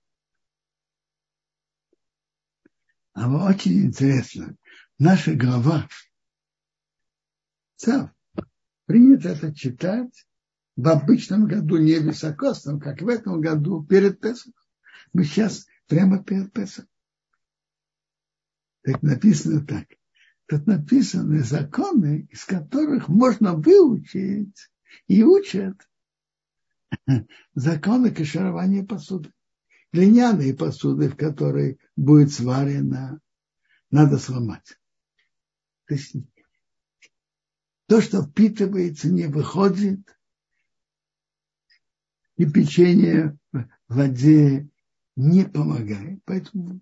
А 3.13 3.29
очень 3.47 3.85
интересно, 3.85 4.55
наша 4.99 5.35
глава 5.35 5.87
Цав 7.77 8.09
принято 8.85 9.29
это 9.29 9.53
читать 9.53 10.25
в 10.75 10.87
обычном 10.87 11.47
году, 11.47 11.77
не 11.77 11.99
високосном, 11.99 12.79
как 12.79 13.01
в 13.01 13.07
этом 13.07 13.39
году, 13.41 13.83
перед 13.85 14.19
Песом. 14.19 14.53
Мы 15.13 15.23
сейчас 15.23 15.65
прямо 15.87 16.23
перед 16.23 16.51
Песом. 16.51 16.87
Так 18.81 19.01
написано 19.01 19.65
так. 19.65 19.87
Тут 20.47 20.67
написаны 20.67 21.39
законы, 21.39 22.27
из 22.29 22.45
которых 22.45 23.07
можно 23.07 23.55
выучить 23.55 24.69
и 25.07 25.23
учат 25.23 25.75
законы 27.55 28.11
каширования 28.11 28.85
посуды. 28.85 29.31
Глиняные 29.91 30.53
посуды, 30.53 31.09
в 31.09 31.15
которой 31.15 31.79
будет 31.95 32.31
сварено, 32.31 33.19
надо 33.91 34.17
сломать. 34.17 34.77
То 35.87 35.93
есть 35.93 36.15
то, 37.87 38.01
что 38.01 38.23
впитывается, 38.23 39.09
не 39.09 39.27
выходит, 39.27 40.01
и 42.37 42.45
печенье 42.45 43.37
в 43.53 43.67
воде 43.87 44.67
не 45.15 45.45
помогает, 45.45 46.19
поэтому 46.25 46.81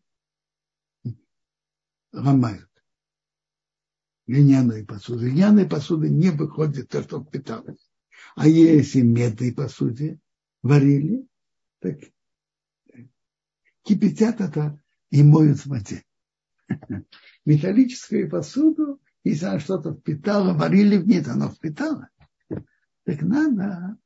ломают 2.11 2.69
глиняные 4.27 4.85
посуды. 4.85 5.29
Глиняные 5.29 5.67
посуды 5.67 6.09
не 6.09 6.29
выходит 6.29 6.89
то, 6.89 7.03
что 7.03 7.23
впиталось. 7.23 7.82
А 8.35 8.47
если 8.47 9.01
медной 9.01 9.53
посуде 9.53 10.19
варили, 10.61 11.27
так 11.79 11.99
кипятят 13.83 14.41
это 14.41 14.81
и 15.09 15.23
моют 15.23 15.59
в 15.59 15.67
воде. 15.67 16.03
Металлическую 17.45 18.29
посуду 18.29 19.01
если 19.23 19.45
она 19.45 19.59
что-то 19.59 19.93
впитала, 19.93 20.53
варили 20.53 20.97
в 20.97 21.07
ней, 21.07 21.21
оно 21.23 21.49
впитало. 21.49 22.09
Так 22.49 23.21
надо 23.21 23.97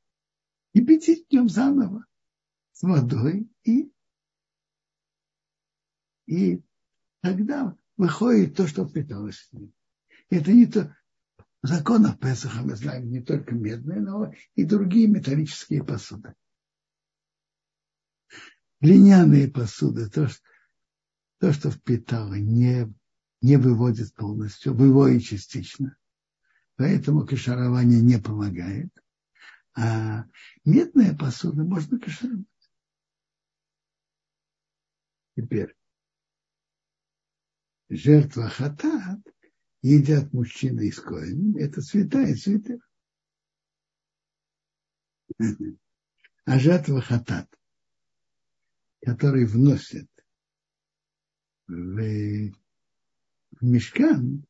кипятить 0.73 1.27
днем 1.29 1.49
заново 1.49 2.05
с 2.71 2.83
водой 2.83 3.49
и, 3.63 3.91
и 6.27 6.61
тогда 7.21 7.75
выходит 7.95 8.55
то, 8.55 8.67
что 8.67 8.87
впиталось 8.87 9.49
в 9.51 9.53
ней. 9.53 9.73
Это 10.29 10.51
не 10.51 10.67
то, 10.67 10.95
законов 11.67 12.19
Песаха 12.19 12.61
мы 12.61 12.75
знаем 12.75 13.09
не 13.09 13.21
только 13.21 13.53
медные, 13.53 13.99
но 13.99 14.33
и 14.55 14.63
другие 14.63 15.07
металлические 15.07 15.83
посуды. 15.83 16.33
Глиняные 18.79 19.49
посуды, 19.49 20.09
то, 20.09 20.27
что, 20.27 20.41
то, 21.39 21.53
что 21.53 21.71
впитало, 21.71 22.35
не 22.35 22.93
не 23.41 23.57
выводит 23.57 24.13
полностью, 24.13 24.73
выводит 24.73 25.23
частично. 25.23 25.97
поэтому 26.75 27.25
кашарование 27.25 28.01
не 28.01 28.19
помогает. 28.19 28.91
А 29.75 30.25
медная 30.65 31.15
посуда 31.15 31.63
можно 31.63 31.99
кашировать. 31.99 32.45
Теперь, 35.35 35.75
жертва 37.89 38.49
хатат 38.49 39.19
едят 39.87 40.33
мужчины 40.33 40.87
из 40.87 40.99
коин, 40.99 41.55
это 41.57 41.81
святая 41.81 42.35
святых. 42.35 42.81
А 46.45 46.59
жертва 46.59 47.01
хатат, 47.01 47.47
который 49.01 49.45
вносит 49.45 50.09
в, 51.67 52.51
в 53.51 53.63
мешкан, 53.63 54.45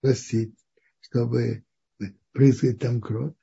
простить, 0.00 0.54
чтобы 1.00 1.64
прыскать 2.32 2.78
там 2.78 3.00
кровь, 3.00 3.34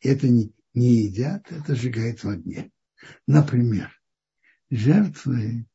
это 0.00 0.28
не, 0.28 0.52
не 0.74 1.04
едят, 1.04 1.50
это 1.50 1.74
сжигает 1.74 2.22
в 2.22 2.28
огне. 2.28 2.72
Например, 3.26 3.90
жертвы, 4.70 5.66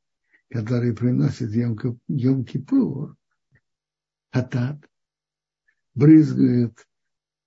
которые 0.50 0.94
приносят 0.94 1.52
Йом-Кипур, 1.56 3.16
Хатат, 4.34 4.84
брызгают 5.94 6.88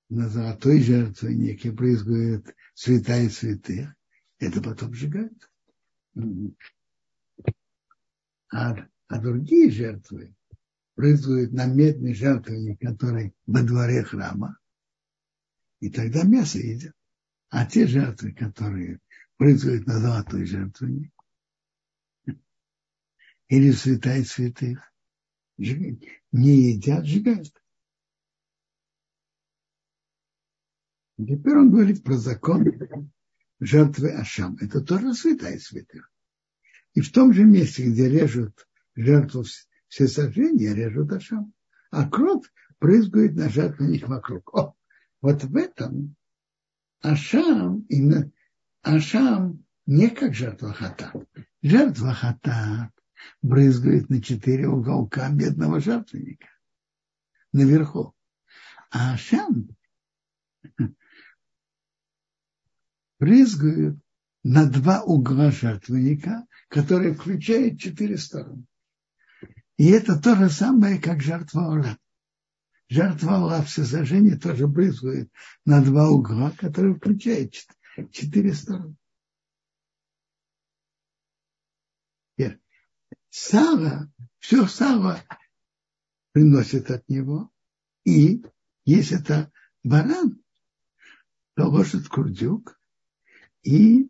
на 0.08 0.28
золотой 0.28 0.80
жертвенник 0.80 1.64
и 1.64 1.70
брызгают 1.70 2.54
святая 2.74 3.28
святых, 3.28 3.92
это 4.38 4.62
потом 4.62 4.94
сжигают. 4.94 5.50
А, 8.52 8.88
а 9.08 9.20
другие 9.20 9.72
жертвы 9.72 10.32
брызгают 10.94 11.52
на 11.52 11.66
медный 11.66 12.14
жертвенник, 12.14 12.80
который 12.80 13.34
во 13.46 13.62
дворе 13.62 14.04
храма, 14.04 14.56
и 15.80 15.90
тогда 15.90 16.22
мясо 16.22 16.58
едят. 16.58 16.94
А 17.48 17.66
те 17.66 17.88
жертвы, 17.88 18.32
которые 18.32 19.00
брызгают 19.40 19.88
на 19.88 19.98
золотой 19.98 20.46
жертвенник, 20.46 21.12
или 23.48 23.72
святая 23.72 24.22
святых, 24.22 24.80
не 25.58 26.72
едят, 26.72 27.04
сжигают. 27.04 27.52
Теперь 31.18 31.56
он 31.56 31.70
говорит 31.70 32.04
про 32.04 32.16
закон 32.16 33.10
жертвы 33.58 34.10
Ашам. 34.12 34.56
Это 34.60 34.80
тоже 34.82 35.14
святая 35.14 35.58
святых. 35.58 36.10
И 36.92 37.00
в 37.00 37.10
том 37.10 37.32
же 37.32 37.44
месте, 37.44 37.88
где 37.90 38.08
режут 38.08 38.66
жертву 38.94 39.44
все 39.88 40.08
сожжения, 40.08 40.74
режут 40.74 41.12
Ашам. 41.12 41.54
А 41.90 42.08
кровь 42.08 42.44
прызгает 42.78 43.34
на 43.34 43.48
жертвенник 43.48 44.08
вокруг. 44.08 44.54
О, 44.54 44.74
вот 45.22 45.44
в 45.44 45.56
этом 45.56 46.16
Ашам, 47.00 47.86
именно 47.88 48.30
Ашам 48.82 49.64
не 49.86 50.10
как 50.10 50.34
жертва 50.34 50.72
хата. 50.72 51.12
Жертва 51.62 52.12
хата 52.12 52.92
брызгает 53.42 54.10
на 54.10 54.22
четыре 54.22 54.68
уголка 54.68 55.30
бедного 55.30 55.80
жертвенника 55.80 56.48
наверху. 57.52 58.14
А 58.90 59.14
Ашам 59.14 59.68
брызгают 63.18 63.98
на 64.42 64.66
два 64.70 65.02
угла 65.02 65.50
жертвенника, 65.50 66.46
которые 66.68 67.14
включают 67.14 67.80
четыре 67.80 68.16
стороны. 68.16 68.64
И 69.76 69.88
это 69.88 70.20
то 70.20 70.36
же 70.36 70.48
самое, 70.48 71.00
как 71.00 71.20
жертва 71.20 71.68
Ора. 71.68 71.98
Жертва 72.88 73.46
Ора 73.46 73.62
все 73.62 73.84
сожжение 73.84 74.36
тоже 74.36 74.68
брызгает 74.68 75.30
на 75.64 75.82
два 75.82 76.08
угла, 76.08 76.52
которые 76.52 76.94
включают 76.94 77.54
четыре 78.12 78.54
стороны. 78.54 78.96
Сара, 83.38 84.10
все 84.38 84.66
Сара 84.66 85.22
приносит 86.32 86.90
от 86.90 87.06
него. 87.06 87.50
И 88.02 88.42
если 88.86 89.20
это 89.20 89.52
баран, 89.84 90.42
то 91.54 91.66
ложит 91.68 92.08
курдюк 92.08 92.80
и 93.62 94.08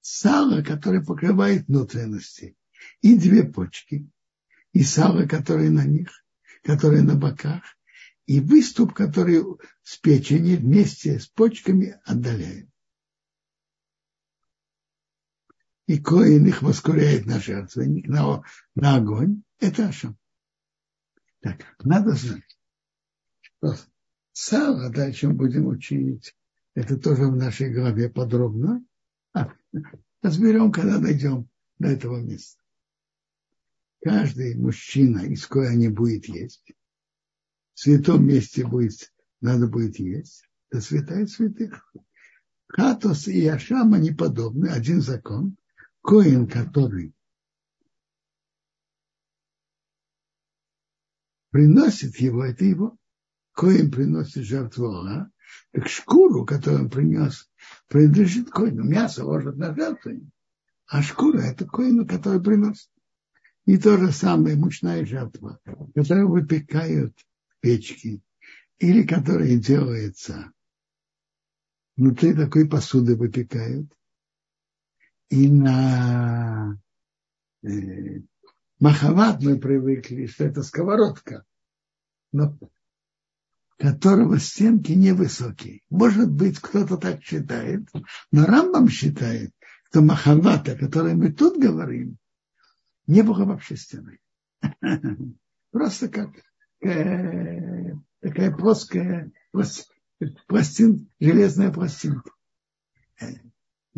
сало, 0.00 0.62
которое 0.62 1.00
покрывает 1.00 1.68
внутренности, 1.68 2.56
и 3.02 3.16
две 3.16 3.44
почки, 3.44 4.10
и 4.72 4.82
сало, 4.82 5.28
которое 5.28 5.70
на 5.70 5.84
них, 5.84 6.10
которое 6.64 7.02
на 7.02 7.14
боках, 7.14 7.62
и 8.26 8.40
выступ, 8.40 8.94
который 8.94 9.44
с 9.84 9.96
печени 9.96 10.56
вместе 10.56 11.20
с 11.20 11.28
почками 11.28 12.00
отдаляет. 12.04 12.67
И 15.88 15.98
коин 15.98 16.46
их 16.46 16.60
воскуряет 16.60 17.24
на 17.24 17.40
жертвенник, 17.40 18.08
на, 18.08 18.44
на 18.74 18.96
огонь, 18.96 19.42
это 19.58 19.88
Ашам. 19.88 20.18
Так, 21.40 21.64
надо 21.82 22.12
знать, 22.12 22.58
что 23.40 23.74
сало, 24.32 24.90
дальше 24.90 25.28
мы 25.28 25.34
будем 25.34 25.66
учить, 25.66 26.36
это 26.74 26.98
тоже 26.98 27.24
в 27.28 27.36
нашей 27.36 27.72
главе 27.72 28.10
подробно. 28.10 28.84
А, 29.32 29.50
разберем, 30.20 30.72
когда 30.72 30.98
дойдем 30.98 31.48
до 31.78 31.88
этого 31.88 32.20
места. 32.20 32.62
Каждый 34.02 34.56
мужчина, 34.56 35.20
из 35.20 35.46
кое 35.46 35.70
они 35.70 35.88
будет 35.88 36.26
есть, 36.26 36.70
в 37.72 37.80
святом 37.80 38.26
месте 38.26 38.66
будет, 38.66 39.10
надо 39.40 39.68
будет 39.68 39.98
есть, 39.98 40.50
это 40.68 40.82
святая 40.82 41.26
святых. 41.26 41.90
Хатос 42.66 43.26
и 43.26 43.46
Ашам, 43.46 43.94
они 43.94 44.10
подобны, 44.10 44.68
один 44.68 45.00
закон– 45.00 45.56
Коин, 46.08 46.48
который 46.48 47.12
приносит 51.50 52.16
его, 52.16 52.46
это 52.46 52.64
его. 52.64 52.96
Коин 53.52 53.90
приносит 53.90 54.44
жертву 54.44 54.86
Аллаха, 54.86 55.30
так 55.72 55.86
шкуру, 55.86 56.46
которую 56.46 56.84
он 56.84 56.90
принес, 56.90 57.50
принадлежит 57.88 58.48
коину. 58.48 58.84
Мясо 58.84 59.22
ложат 59.22 59.58
на 59.58 59.74
жертву, 59.74 60.12
а 60.86 61.02
шкура 61.02 61.40
это 61.40 61.66
коину, 61.66 62.06
который 62.06 62.42
приносит. 62.42 62.88
И 63.66 63.76
то 63.76 63.98
же 63.98 64.10
самое 64.10 64.56
мучная 64.56 65.04
жертва, 65.04 65.60
которую 65.94 66.30
выпекают 66.30 67.14
в 67.48 67.60
печке, 67.60 68.22
или 68.78 69.06
которая 69.06 69.58
делается 69.58 70.54
внутри 71.98 72.32
такой 72.32 72.66
посуды 72.66 73.14
выпекают, 73.14 73.92
и 75.30 75.50
на 75.50 76.78
э, 77.62 78.20
Махават 78.80 79.42
мы 79.42 79.58
привыкли, 79.58 80.26
что 80.26 80.44
это 80.44 80.62
сковородка, 80.62 81.44
но 82.32 82.56
которого 83.76 84.38
стенки 84.38 84.92
невысокие. 84.92 85.82
Может 85.90 86.30
быть, 86.32 86.58
кто-то 86.58 86.96
так 86.96 87.22
считает, 87.22 87.88
но 88.32 88.44
Рамбам 88.44 88.88
считает, 88.88 89.52
что 89.88 90.00
Махават, 90.00 90.68
о 90.68 90.76
которой 90.76 91.14
мы 91.14 91.32
тут 91.32 91.60
говорим, 91.60 92.18
не 93.06 93.22
было 93.22 93.44
вообще 93.44 93.76
стены. 93.76 94.18
Просто 95.70 96.08
как 96.08 96.30
э, 96.80 97.94
такая 98.20 98.54
плоская 98.54 99.30
пластин, 100.46 101.08
железная 101.20 101.72
пластинка 101.72 102.30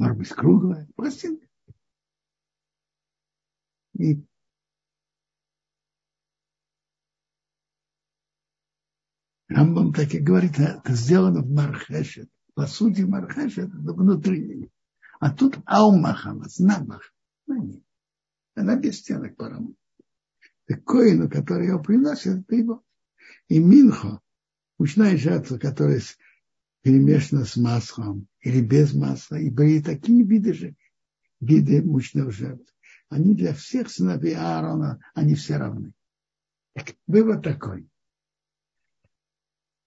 может 0.01 0.17
быть, 0.17 0.29
круглая 0.31 0.89
пластинка. 0.97 1.47
И 3.99 4.25
Рамбам 9.49 9.93
так 9.93 10.15
и 10.15 10.21
говорит, 10.21 10.59
это 10.59 10.95
сделано 10.95 11.43
в 11.43 11.51
Мархешет. 11.51 12.31
По 12.55 12.67
сути, 12.67 13.03
Мархешет 13.03 13.69
это 13.69 13.93
внутри. 13.93 14.71
А 15.19 15.31
тут 15.35 15.59
Аумахамас, 15.67 16.59
Намах. 16.61 17.13
Она 18.55 18.77
без 18.77 19.01
стенок 19.01 19.37
по 19.37 19.51
Рамбам. 19.51 19.77
Так 20.67 20.83
коину, 20.85 21.29
который 21.29 21.67
его 21.67 21.83
приносит, 21.83 22.39
это 22.39 22.55
его. 22.55 22.83
И 23.49 23.59
Минхо, 23.59 24.23
мучная 24.79 25.19
жертва, 25.19 25.59
которая 25.59 26.01
перемешано 26.83 27.45
с 27.45 27.57
маслом 27.57 28.27
или 28.41 28.61
без 28.61 28.95
масла. 28.95 29.37
И 29.37 29.51
были 29.51 29.81
такие 29.81 30.23
виды 30.25 30.55
же, 30.55 30.75
виды 31.41 31.83
мучных 31.83 32.33
жертв. 32.33 32.73
Они 33.09 33.35
для 33.35 33.55
всех 33.55 33.91
сыновей 33.91 34.37
Аарона, 34.37 35.01
они 35.15 35.35
все 35.35 35.57
равны. 35.57 35.93
Так, 36.75 36.95
вывод 37.07 37.43
такой. 37.43 37.89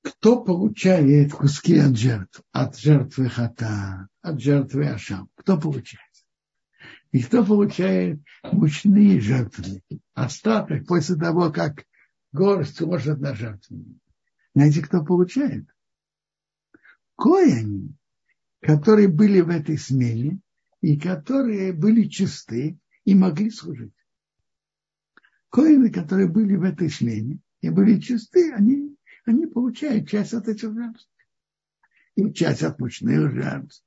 Кто 0.02 0.44
получает 0.44 1.32
куски 1.32 1.78
от 1.78 1.98
жертв? 1.98 2.42
От 2.52 2.78
жертвы 2.78 3.30
хата, 3.30 4.10
от 4.22 4.42
жертвы 4.42 4.88
Ашам. 4.88 5.30
Кто 5.36 5.58
получает? 5.58 6.02
И 7.12 7.22
кто 7.24 7.46
получает 7.46 8.20
мучные 8.44 9.22
жертвы? 9.22 9.82
Остаток 10.14 10.86
после 10.88 11.16
того, 11.16 11.52
как 11.52 11.86
горсть 12.34 12.82
ложат 12.82 13.20
на 13.20 13.34
жертвенник. 13.34 14.02
Знаете, 14.54 14.82
кто 14.82 15.06
получает? 15.06 15.73
Кояни, 17.16 17.96
которые 18.62 19.08
были 19.08 19.42
в 19.42 19.50
этой 19.50 19.78
смене 19.78 20.40
и 20.82 21.00
которые 21.00 21.74
были 21.74 22.08
чисты 22.08 22.78
и 23.06 23.16
могли 23.16 23.50
служить. 23.50 23.94
Коины, 25.50 25.92
которые 25.92 26.28
были 26.28 26.56
в 26.56 26.64
этой 26.64 26.90
смене 26.90 27.40
и 27.62 27.70
были 27.70 28.00
чисты, 28.00 28.52
они, 28.54 28.96
они 29.26 29.46
получают 29.46 30.10
часть 30.10 30.34
от 30.34 30.48
этих 30.48 30.74
жертв. 30.74 31.08
И 32.16 32.34
часть 32.34 32.64
от 32.64 32.80
мучных 32.80 33.32
жертв, 33.32 33.84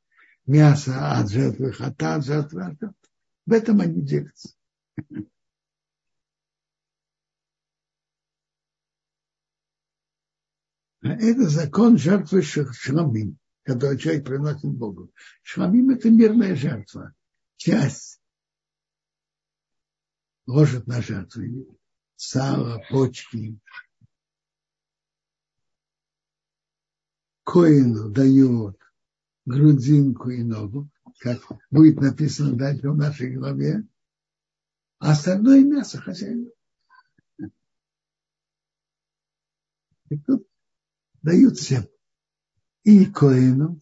мясо 0.46 1.12
от 1.18 1.30
жертвы, 1.30 1.72
хата 1.72 2.16
от 2.16 2.24
жертвы. 2.24 2.76
В 3.46 3.52
этом 3.52 3.80
они 3.80 4.02
делятся. 4.02 4.50
Это 11.12 11.48
закон 11.48 11.98
жертвы 11.98 12.42
шламим, 12.42 13.38
который 13.62 13.98
человек 13.98 14.24
приносит 14.24 14.70
Богу. 14.70 15.12
Шламим– 15.42 15.90
это 15.90 16.10
мирная 16.10 16.54
жертва. 16.54 17.14
Часть 17.56 18.20
ложит 20.46 20.86
на 20.86 21.02
жертву 21.02 21.78
сало, 22.16 22.82
почки. 22.90 23.58
Коину 27.44 28.10
дает 28.10 28.76
грудинку 29.44 30.30
и 30.30 30.42
ногу, 30.42 30.90
как 31.20 31.40
будет 31.70 32.00
написано 32.00 32.56
дальше 32.56 32.90
в 32.90 32.96
нашей 32.96 33.36
главе, 33.36 33.86
а 34.98 35.12
остальное 35.12 35.62
мясо 35.62 35.98
хозяину. 35.98 36.50
И 40.08 40.18
тут 40.18 40.46
дают 41.26 41.58
всем. 41.58 41.88
И 42.84 43.04
коину, 43.06 43.80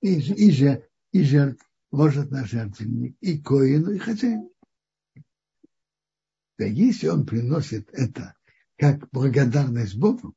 и, 0.00 0.18
и, 0.18 0.82
и 1.12 1.22
жертв, 1.22 1.64
ложат 1.92 2.32
на 2.32 2.44
жертвенник, 2.44 3.16
и 3.20 3.40
коину, 3.40 3.92
и 3.92 3.98
хозяину. 3.98 4.50
Да 6.58 6.64
если 6.64 7.06
он 7.06 7.24
приносит 7.24 7.88
это 7.92 8.34
как 8.76 9.08
благодарность 9.10 9.96
Богу, 9.96 10.34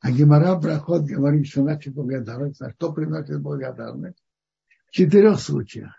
а 0.00 0.10
Гемора 0.12 0.54
Брахот 0.56 1.04
говорит, 1.04 1.46
что 1.46 1.62
значит 1.62 1.94
благодарность, 1.94 2.60
а 2.60 2.72
что 2.72 2.92
приносит 2.92 3.40
благодарность? 3.40 4.22
В 4.88 4.90
четырех 4.90 5.40
случаях. 5.40 5.94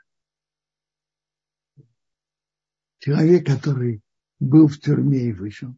Человек, 3.00 3.48
который 3.48 4.04
был 4.40 4.68
в 4.68 4.80
тюрьме 4.80 5.30
и 5.30 5.34
вышел. 5.34 5.76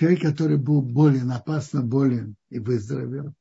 Человек, 0.00 0.22
который 0.22 0.56
был 0.56 0.80
болен, 0.80 1.30
опасно 1.30 1.82
болен 1.82 2.34
и 2.48 2.58
выздоровел. 2.58 3.34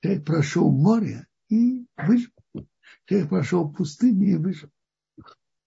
Человек 0.00 0.24
прошел 0.24 0.70
море 0.70 1.26
и 1.50 1.84
выжил. 1.94 2.30
Человек 3.04 3.28
прошел 3.28 3.70
пустыню 3.70 4.28
и 4.28 4.36
вышел. 4.36 4.70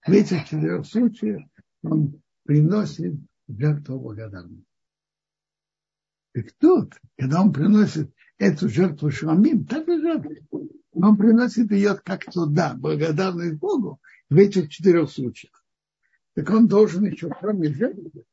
В 0.04 0.10
этих 0.10 0.44
четырех 0.46 0.84
случаях 0.84 1.44
он 1.84 2.20
приносит 2.42 3.14
жертву 3.46 4.00
благодарности. 4.00 4.66
Так 6.32 6.46
тут, 6.58 6.94
когда 7.16 7.40
он 7.40 7.52
приносит 7.52 8.12
эту 8.38 8.68
жертву 8.68 9.12
шламим, 9.12 9.66
так 9.66 9.86
и 9.86 10.00
жертву. 10.00 10.68
Он 10.94 11.16
приносит 11.16 11.70
ее 11.70 11.94
как 11.94 12.24
туда, 12.24 12.74
благодарность 12.74 13.60
Богу, 13.60 14.00
в 14.30 14.36
этих 14.36 14.68
четырех 14.68 15.08
случаях. 15.08 15.64
Так 16.34 16.50
он 16.50 16.66
должен 16.66 17.04
еще, 17.04 17.28
кроме 17.28 17.72
жертвы, 17.72 18.24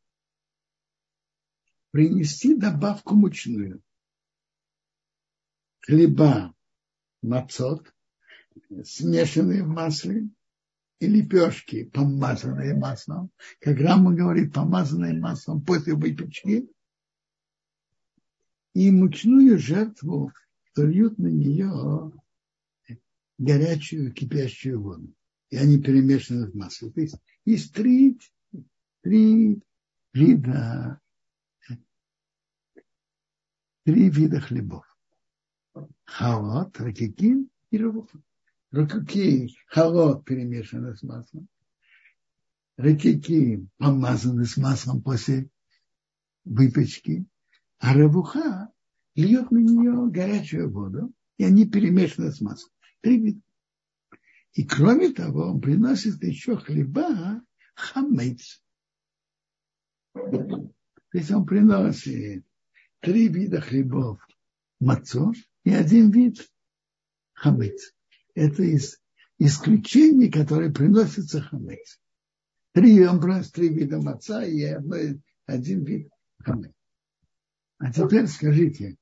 принести 1.98 2.54
добавку 2.54 3.16
мучную. 3.16 3.82
Хлеба, 5.80 6.54
мацот, 7.24 7.92
смешанные 8.84 9.64
в 9.64 9.68
масле, 9.70 10.30
и 11.00 11.08
лепешки, 11.08 11.86
помазанные 11.86 12.76
маслом. 12.76 13.32
Как 13.60 13.80
Рама 13.80 14.14
говорит, 14.14 14.54
помазанные 14.54 15.20
маслом 15.20 15.66
после 15.66 15.96
выпечки. 15.96 16.70
И 18.76 18.92
мучную 18.92 19.58
жертву, 19.58 20.32
что 20.66 20.86
льют 20.86 21.18
на 21.18 21.30
нее 21.30 22.12
горячую 23.40 24.14
кипящую 24.14 24.84
воду. 24.84 25.16
И 25.50 25.58
они 25.58 25.82
перемешаны 25.82 26.52
в 26.52 26.54
масле. 26.54 26.92
То 26.92 27.02
есть 27.02 27.16
есть 27.44 27.74
три, 27.74 28.20
три 29.02 29.64
вида, 30.14 31.02
три 33.88 34.10
вида 34.10 34.42
хлебов. 34.42 34.84
Халот, 36.04 36.78
ракикин 36.78 37.50
и 37.72 37.78
рабуха 37.78 38.22
рукаки 38.72 39.56
холод 39.70 40.26
перемешаны 40.26 40.94
с 40.94 41.04
маслом, 41.04 41.48
рыкики 42.76 43.66
помазаны 43.78 44.44
с 44.44 44.58
маслом 44.58 45.02
после 45.02 45.50
выпечки, 46.44 47.26
а 47.80 47.94
рабуха 47.94 48.74
льет 49.16 49.52
на 49.52 49.60
нее 49.60 50.12
горячую 50.12 50.70
воду, 50.70 51.14
и 51.38 51.46
они 51.46 51.66
перемешаны 51.66 52.34
с 52.34 52.42
маслом. 52.42 52.74
Три 53.00 53.18
вида. 53.18 53.42
И 54.52 54.66
кроме 54.66 55.14
того, 55.14 55.52
он 55.52 55.62
приносит 55.62 56.22
еще 56.22 56.58
хлеба 56.58 57.42
хамец. 57.74 58.62
То 60.14 60.74
есть 61.14 61.32
он 61.32 61.46
приносит 61.46 62.47
три 63.02 63.28
вида 63.28 63.62
хлебов 63.62 64.20
мацо 64.80 65.34
и 65.64 65.74
один 65.74 66.12
вид 66.12 66.48
хамец 67.34 67.94
это 68.38 68.62
из 68.62 69.00
исключений, 69.40 70.30
которые 70.30 70.72
приносятся 70.72 71.42
хамец. 71.42 72.00
Три, 72.74 73.04
он 73.06 73.20
приносит 73.20 73.54
три 73.54 73.70
вида 73.70 74.00
маца 74.00 74.44
и 74.44 74.62
один 75.48 75.84
вид 75.84 76.12
хамец. 76.40 76.72
А 77.80 77.92
теперь 77.92 78.28
скажите, 78.28 78.96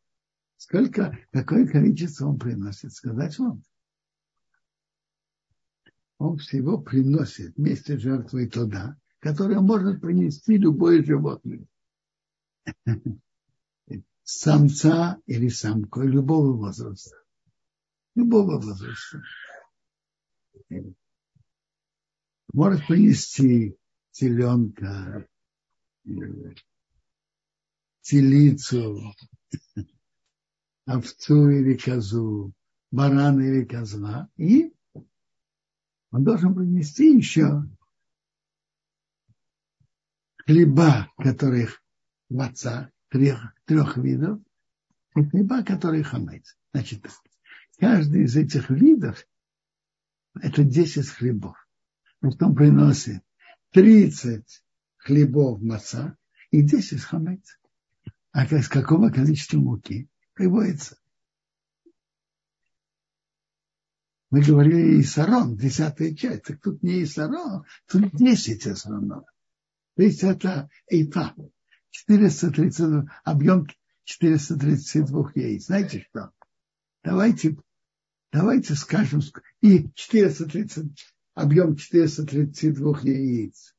сколько, 0.56 1.18
какое 1.32 1.68
количество 1.68 2.28
он 2.28 2.40
приносит? 2.40 2.94
Сказать 2.94 3.38
вам. 3.38 3.62
Он 6.18 6.38
всего 6.38 6.78
приносит 6.78 7.58
вместе 7.58 7.98
с 7.98 8.02
жертвой 8.02 8.48
туда, 8.50 8.98
которое 9.20 9.60
может 9.60 10.00
принести 10.00 10.58
любое 10.58 11.04
животное. 11.04 11.66
Самца 14.26 15.22
или 15.26 15.48
самку 15.48 16.02
любого 16.02 16.58
возраста 16.58 17.16
любого 18.16 18.60
возраста. 18.60 19.22
Может 22.54 22.88
принести 22.88 23.78
теленка, 24.12 25.28
телицу, 28.02 29.14
овцу 30.86 31.50
или 31.50 31.78
козу, 31.78 32.54
барана 32.92 33.42
или 33.42 33.66
козла. 33.66 34.30
И 34.38 34.74
он 36.12 36.24
должен 36.24 36.56
принести 36.56 37.18
еще 37.18 37.64
хлеба, 40.46 41.12
которых 41.18 41.84
маца, 42.30 42.92
трех, 43.10 43.54
трех 43.66 43.98
видов, 43.98 44.40
и 45.16 45.24
хлеба, 45.24 45.64
которые 45.64 46.04
хамец. 46.04 46.58
Значит, 46.74 47.06
Каждый 47.78 48.24
из 48.24 48.36
этих 48.38 48.70
видов– 48.70 49.26
это 50.42 50.64
10 50.64 51.08
хлебов. 51.10 51.58
Потом 52.20 52.56
приносит 52.56 53.22
30 53.72 54.64
хлебов 54.98 55.62
маца 55.62 56.18
и 56.52 56.62
10 56.62 57.02
хамец. 57.02 57.60
А 58.32 58.46
с 58.46 58.68
какого 58.68 59.10
количества 59.10 59.58
муки 59.58 60.10
приводится? 60.34 60.98
Мы 64.32 64.42
говорили 64.42 65.02
Исарон, 65.02 65.56
десятая 65.56 66.14
часть. 66.16 66.44
Так 66.44 66.62
тут 66.62 66.82
не 66.82 67.04
Исарон, 67.04 67.66
тут 67.88 68.12
10 68.14 68.68
Исаронов. 68.68 69.26
То 69.96 70.04
есть 70.04 70.24
это 70.24 70.70
эйпа. 70.88 71.36
430, 71.96 73.10
объем 73.24 73.68
432 74.04 75.32
яиц. 75.36 75.66
Знаете 75.68 76.06
что? 76.10 76.32
Давайте 77.04 77.58
Давайте 78.36 78.76
скажем, 78.76 79.22
и 79.62 79.90
430, 79.94 80.92
объем 81.36 81.78
432 81.78 83.00
яиц 83.04 83.74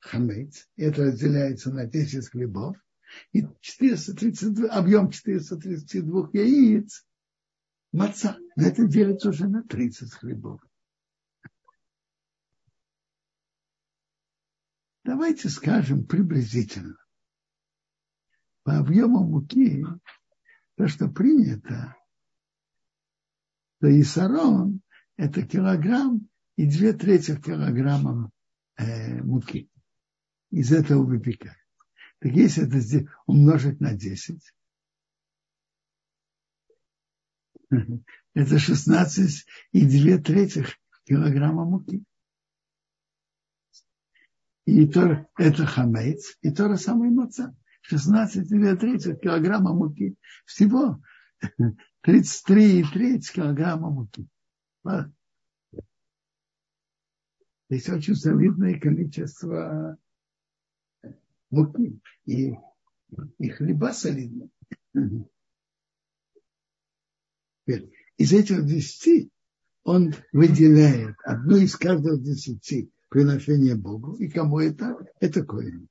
хамец, 0.00 0.68
это 0.76 1.04
разделяется 1.04 1.72
на 1.72 1.86
10 1.86 2.28
хлебов, 2.28 2.76
и 3.30 3.46
432, 3.60 4.68
объем 4.70 5.10
432 5.10 6.30
яиц 6.32 7.06
маца, 7.92 8.36
это 8.56 8.88
делится 8.88 9.28
уже 9.28 9.46
на 9.46 9.62
30 9.62 10.12
хлебов. 10.14 10.60
Давайте 15.04 15.48
скажем 15.48 16.04
приблизительно. 16.04 16.96
По 18.66 18.78
объему 18.78 19.22
муки, 19.22 19.84
то, 20.74 20.88
что 20.88 21.06
принято, 21.06 21.94
то 23.80 24.00
Исарон– 24.00 24.80
это 25.16 25.46
килограмм 25.46 26.28
и 26.56 26.66
две 26.66 26.92
трети 26.92 27.40
килограмма 27.40 28.32
э, 28.76 29.22
муки. 29.22 29.70
Из 30.50 30.72
этого 30.72 31.04
выпекают. 31.04 31.56
Так 32.18 32.32
если 32.32 32.66
это 32.66 33.08
умножить 33.26 33.78
на 33.78 33.94
10, 33.94 34.42
это 38.34 38.58
16 38.58 39.46
и 39.70 39.86
две 39.86 40.18
трети 40.18 40.66
килограмма 41.04 41.64
муки. 41.64 42.02
И 44.64 44.88
то, 44.88 45.24
это 45.38 45.66
хамейц, 45.66 46.36
и 46.40 46.50
то 46.50 46.68
же 46.68 46.76
самое 46.78 47.12
маца. 47.12 47.56
16 47.88 48.50
и 48.50 48.58
2 48.58 48.76
трети 48.76 49.14
килограмма 49.16 49.72
муки. 49.72 50.16
Всего 50.44 51.00
33 52.02 52.80
и 52.80 52.84
треть 52.84 53.30
килограмма 53.30 53.90
муки. 53.90 54.26
То 54.82 55.12
есть 57.68 57.88
очень 57.88 58.16
солидное 58.16 58.78
количество 58.80 59.96
муки. 61.50 62.00
И, 62.24 62.54
и 63.38 63.48
хлеба 63.48 63.92
солидные. 63.92 64.50
Из 68.16 68.32
этих 68.32 68.66
десяти 68.66 69.30
он 69.84 70.12
выделяет 70.32 71.16
одну 71.22 71.56
из 71.56 71.76
каждых 71.76 72.20
десяти 72.22 72.90
приношения 73.10 73.76
Богу. 73.76 74.16
И 74.16 74.28
кому 74.28 74.58
это? 74.58 74.96
Это 75.20 75.44
Коин. 75.44 75.88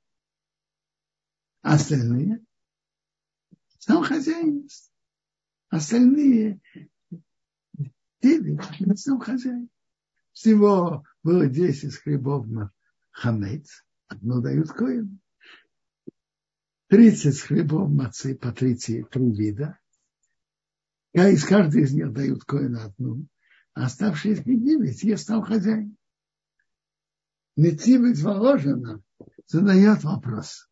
А 1.66 1.74
остальные? 1.74 2.46
Сам 3.80 4.04
хозяин. 4.04 4.68
Остальные 5.70 6.62
девять, 8.22 9.00
сам 9.00 9.20
хозяин. 9.20 9.72
Всего 10.32 11.04
было 11.24 11.48
десять 11.48 11.96
хлебов 11.96 12.46
на 12.46 12.72
хамец, 13.10 13.84
одно 14.06 14.42
дают 14.42 14.70
коин. 14.74 15.20
Тридцать 16.88 17.42
хлебов 17.42 17.90
мацы 17.90 18.36
по 18.36 18.52
тридцать 18.52 19.10
три 19.10 19.32
вида. 19.32 19.80
Я 21.14 21.30
из 21.30 21.44
каждой 21.46 21.82
из 21.82 21.96
них 21.96 22.14
дают 22.14 22.44
коина 22.44 22.86
одну. 22.86 23.26
А 23.74 23.86
оставшиеся 23.86 24.44
девять 24.44 25.02
я 25.02 25.18
стал 25.18 25.42
хозяин. 25.42 25.98
Нетивец 27.56 28.22
воложена 28.22 29.02
задает 29.48 30.04
вопрос. 30.04 30.70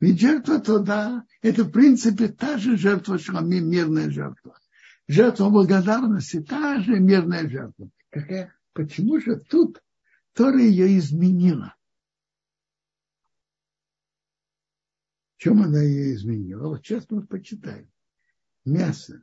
Ведь 0.00 0.20
жертва 0.20 0.60
туда, 0.60 1.24
это 1.42 1.64
в 1.64 1.72
принципе 1.72 2.28
та 2.28 2.58
же 2.58 2.76
жертва 2.76 3.18
шламим, 3.18 3.68
мирная 3.68 4.10
жертва. 4.10 4.58
Жертва 5.08 5.50
благодарности, 5.50 6.40
та 6.40 6.80
же 6.80 7.00
мирная 7.00 7.48
жертва. 7.48 7.90
Какая, 8.10 8.54
почему 8.72 9.20
же 9.20 9.36
тут 9.36 9.82
Тора 10.34 10.60
ее 10.60 10.98
изменила? 10.98 11.74
В 15.36 15.42
чем 15.42 15.62
она 15.62 15.82
ее 15.82 16.14
изменила? 16.14 16.68
Вот 16.68 16.84
сейчас 16.84 17.06
мы 17.10 17.26
почитаем. 17.26 17.90
Мясо. 18.64 19.22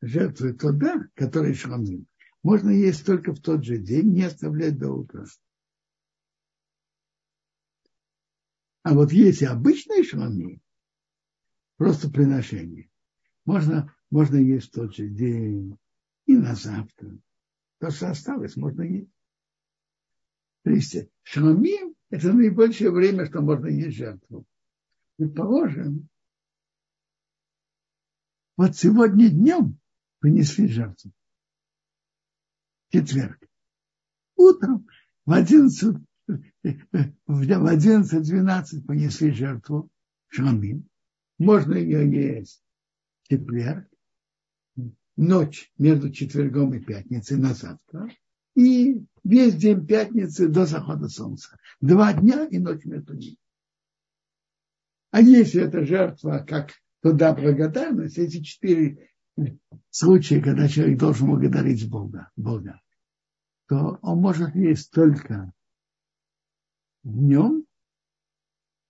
Жертвы 0.00 0.54
туда, 0.54 1.08
которые 1.14 1.54
шламим 1.54 2.06
можно 2.42 2.70
есть 2.70 3.04
только 3.04 3.32
в 3.32 3.40
тот 3.40 3.64
же 3.64 3.78
день, 3.78 4.12
не 4.12 4.22
оставлять 4.22 4.78
до 4.78 4.90
утра. 4.90 5.24
А 8.82 8.94
вот 8.94 9.12
если 9.12 9.44
обычные 9.44 10.04
шлами, 10.04 10.60
просто 11.76 12.10
приношение, 12.10 12.90
можно, 13.44 13.94
можно 14.10 14.36
есть 14.36 14.68
в 14.68 14.72
тот 14.72 14.94
же 14.94 15.08
день 15.08 15.78
и 16.26 16.36
на 16.36 16.54
завтра. 16.54 17.18
То, 17.78 17.90
что 17.90 18.10
осталось, 18.10 18.56
можно 18.56 18.82
есть. 18.82 19.10
То 20.62 20.70
есть 20.70 20.94
это 20.94 22.32
наибольшее 22.32 22.90
время, 22.90 23.26
что 23.26 23.40
можно 23.40 23.66
есть 23.66 23.96
жертву. 23.96 24.44
Предположим, 25.16 26.08
вот 28.56 28.76
сегодня 28.76 29.30
днем 29.30 29.78
принесли 30.18 30.68
жертву 30.68 31.12
четверг. 32.90 33.38
Утром 34.36 34.86
в 35.24 35.32
11, 35.32 35.96
в 36.62 37.42
11-12 37.42 38.84
понесли 38.86 39.30
жертву 39.32 39.90
шламим. 40.28 40.88
Можно 41.38 41.74
ее 41.74 42.10
есть 42.10 42.62
в 43.22 43.28
четверг, 43.28 43.88
ночь 45.16 45.72
между 45.78 46.10
четвергом 46.10 46.74
и 46.74 46.80
пятницей 46.80 47.36
на 47.36 47.54
завтра, 47.54 48.10
и 48.54 49.02
весь 49.24 49.54
день 49.54 49.86
пятницы 49.86 50.48
до 50.48 50.66
захода 50.66 51.08
солнца. 51.08 51.56
Два 51.80 52.12
дня 52.12 52.46
и 52.46 52.58
ночь 52.58 52.84
между 52.84 53.14
ними. 53.14 53.36
А 55.10 55.20
если 55.20 55.62
это 55.62 55.84
жертва 55.84 56.44
как 56.46 56.72
туда 57.02 57.34
благодарность, 57.34 58.18
эти 58.18 58.42
четыре 58.42 59.10
случае, 59.90 60.42
когда 60.42 60.68
человек 60.68 60.98
должен 60.98 61.26
благодарить 61.28 61.88
Бога, 61.88 62.30
Бога, 62.36 62.80
то 63.68 63.98
он 64.02 64.18
может 64.18 64.54
есть 64.54 64.90
только 64.90 65.52
днем 67.02 67.64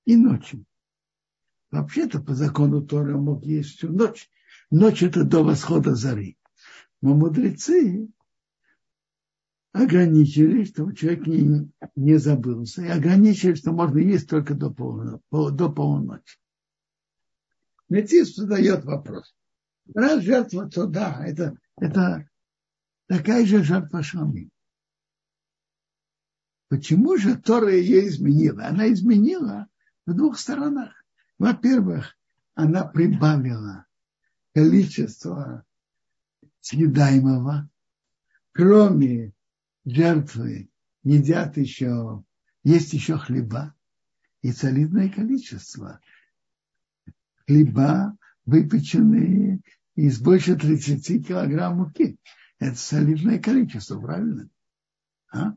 и 0.05 0.17
ночью. 0.17 0.65
Вообще-то 1.71 2.21
по 2.21 2.35
закону 2.35 2.85
Тора 2.85 3.17
мог 3.17 3.45
есть 3.45 3.77
всю 3.77 3.93
ночь. 3.93 4.29
Ночь 4.71 5.03
это 5.03 5.25
до 5.25 5.45
восхода 5.45 5.95
зари. 5.95 6.37
Но 7.01 7.15
мудрецы 7.15 8.09
ограничили, 9.73 10.65
чтобы 10.65 10.95
человек 10.95 11.27
не, 11.27 11.71
не 11.95 12.17
забылся, 12.19 12.83
и 12.83 12.89
ограничили, 12.89 13.55
что 13.55 13.73
можно 13.73 13.99
есть 13.99 14.29
только 14.29 14.55
до, 14.55 14.71
полно, 14.71 15.21
до 15.31 15.71
полуночи. 15.71 16.39
Метис 17.89 18.35
задает 18.35 18.85
вопрос. 18.85 19.35
Раз 19.95 20.23
жертва, 20.23 20.69
то 20.69 20.87
да, 20.87 21.25
это, 21.25 21.57
это 21.77 22.29
такая 23.07 23.45
же 23.47 23.63
жертва 23.63 24.03
шамим. 24.03 24.51
Почему 26.71 27.17
же 27.17 27.37
Тора 27.37 27.75
ее 27.75 28.07
изменила? 28.07 28.67
Она 28.67 28.93
изменила 28.93 29.67
в 30.07 30.15
двух 30.15 30.39
сторонах. 30.39 31.05
Во-первых, 31.37 32.17
она 32.55 32.85
прибавила 32.85 33.87
количество 34.55 35.67
съедаемого, 36.61 37.69
кроме 38.53 39.33
жертвы, 39.85 40.71
едят 41.03 41.57
еще, 41.57 42.23
есть 42.63 42.93
еще 42.93 43.19
хлеба 43.19 43.75
и 44.41 44.53
солидное 44.53 45.09
количество. 45.09 45.99
Хлеба, 47.49 48.17
выпеченные 48.47 49.61
из 49.97 50.21
больше 50.21 50.55
30 50.55 51.27
килограмм 51.27 51.79
муки. 51.79 52.17
Это 52.61 52.77
солидное 52.77 53.41
количество, 53.41 54.01
правильно? 54.01 54.49
А? 55.33 55.55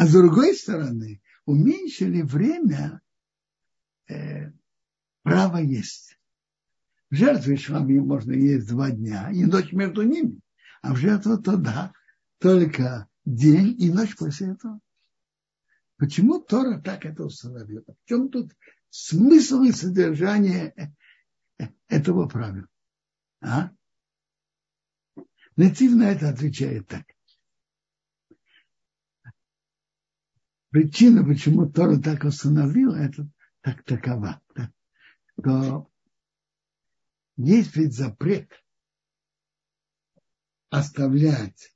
А 0.00 0.06
с 0.06 0.12
другой 0.12 0.56
стороны, 0.56 1.20
уменьшили 1.44 2.22
время 2.22 3.02
э, 4.08 4.50
право 5.22 5.58
есть. 5.58 6.18
В 7.10 7.16
жертве 7.16 7.58
швами 7.58 7.98
можно 7.98 8.32
есть 8.32 8.66
два 8.66 8.90
дня 8.90 9.30
и 9.30 9.44
ночь 9.44 9.72
между 9.72 10.00
ними. 10.00 10.40
А 10.80 10.94
в 10.94 10.96
жертву 10.96 11.36
то 11.36 11.58
да, 11.58 11.92
только 12.38 13.08
день 13.26 13.76
и 13.78 13.92
ночь 13.92 14.16
после 14.16 14.52
этого. 14.52 14.80
Почему 15.98 16.40
Тора 16.40 16.80
так 16.80 17.04
это 17.04 17.24
установила? 17.24 17.84
В 17.84 18.08
чем 18.08 18.30
тут 18.30 18.56
смысл 18.88 19.64
и 19.64 19.72
содержание 19.72 20.96
этого 21.88 22.26
правила. 22.26 22.68
А? 23.42 23.70
Натив 25.56 25.94
на 25.94 26.10
это 26.10 26.30
отвечает 26.30 26.88
так. 26.88 27.04
Причина, 30.70 31.24
почему 31.24 31.68
Тора 31.70 31.98
так 31.98 32.24
установила, 32.24 32.94
это 32.94 33.28
так 33.60 33.82
такова. 33.84 34.40
Да? 34.54 34.72
То 35.42 35.90
есть 37.36 37.74
ведь 37.76 37.94
запрет 37.94 38.52
оставлять 40.68 41.74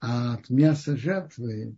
от 0.00 0.50
мяса 0.50 0.96
жертвы 0.96 1.76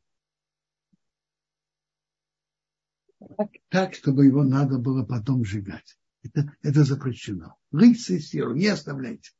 так, 3.68 3.94
чтобы 3.94 4.26
его 4.26 4.42
надо 4.42 4.78
было 4.78 5.04
потом 5.04 5.44
сжигать. 5.44 5.98
Это, 6.22 6.56
это 6.62 6.84
запрещено. 6.84 7.58
И 7.72 7.94
сиру 7.94 8.54
не 8.54 8.68
оставляйте. 8.68 9.32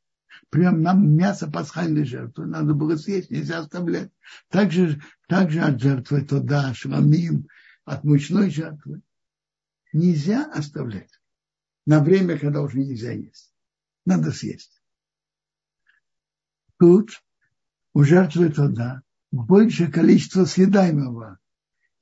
Прям 0.49 0.81
нам 0.81 1.15
мясо 1.15 1.49
пасхальной 1.49 2.05
жертвы 2.05 2.45
надо 2.45 2.73
было 2.73 2.95
съесть, 2.95 3.29
нельзя 3.29 3.59
оставлять. 3.59 4.11
Также, 4.49 5.01
также 5.27 5.61
от 5.61 5.81
жертвы 5.81 6.21
туда, 6.21 6.73
шламим, 6.73 7.47
от 7.83 8.03
мучной 8.03 8.49
жертвы. 8.49 9.01
Нельзя 9.93 10.45
оставлять 10.51 11.19
на 11.85 12.03
время, 12.03 12.37
когда 12.37 12.61
уже 12.61 12.79
нельзя 12.79 13.11
есть. 13.11 13.53
Надо 14.05 14.31
съесть. 14.31 14.81
Тут 16.77 17.23
у 17.93 18.03
жертвы 18.03 18.49
туда 18.49 19.01
большее 19.31 19.91
количество 19.91 20.45
съедаемого 20.45 21.39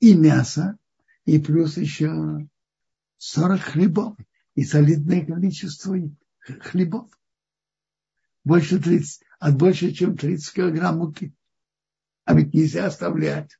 и 0.00 0.14
мяса, 0.14 0.76
и 1.24 1.38
плюс 1.38 1.76
еще 1.76 2.48
40 3.18 3.60
хлебов 3.60 4.16
и 4.54 4.64
солидное 4.64 5.24
количество 5.24 5.96
хлебов. 6.60 7.10
Больше 8.44 8.78
30, 8.78 9.22
от 9.38 9.56
больше, 9.56 9.92
чем 9.92 10.16
30 10.16 10.54
килограмм 10.54 10.98
муки. 10.98 11.34
А 12.24 12.34
ведь 12.34 12.52
нельзя 12.52 12.86
оставлять. 12.86 13.58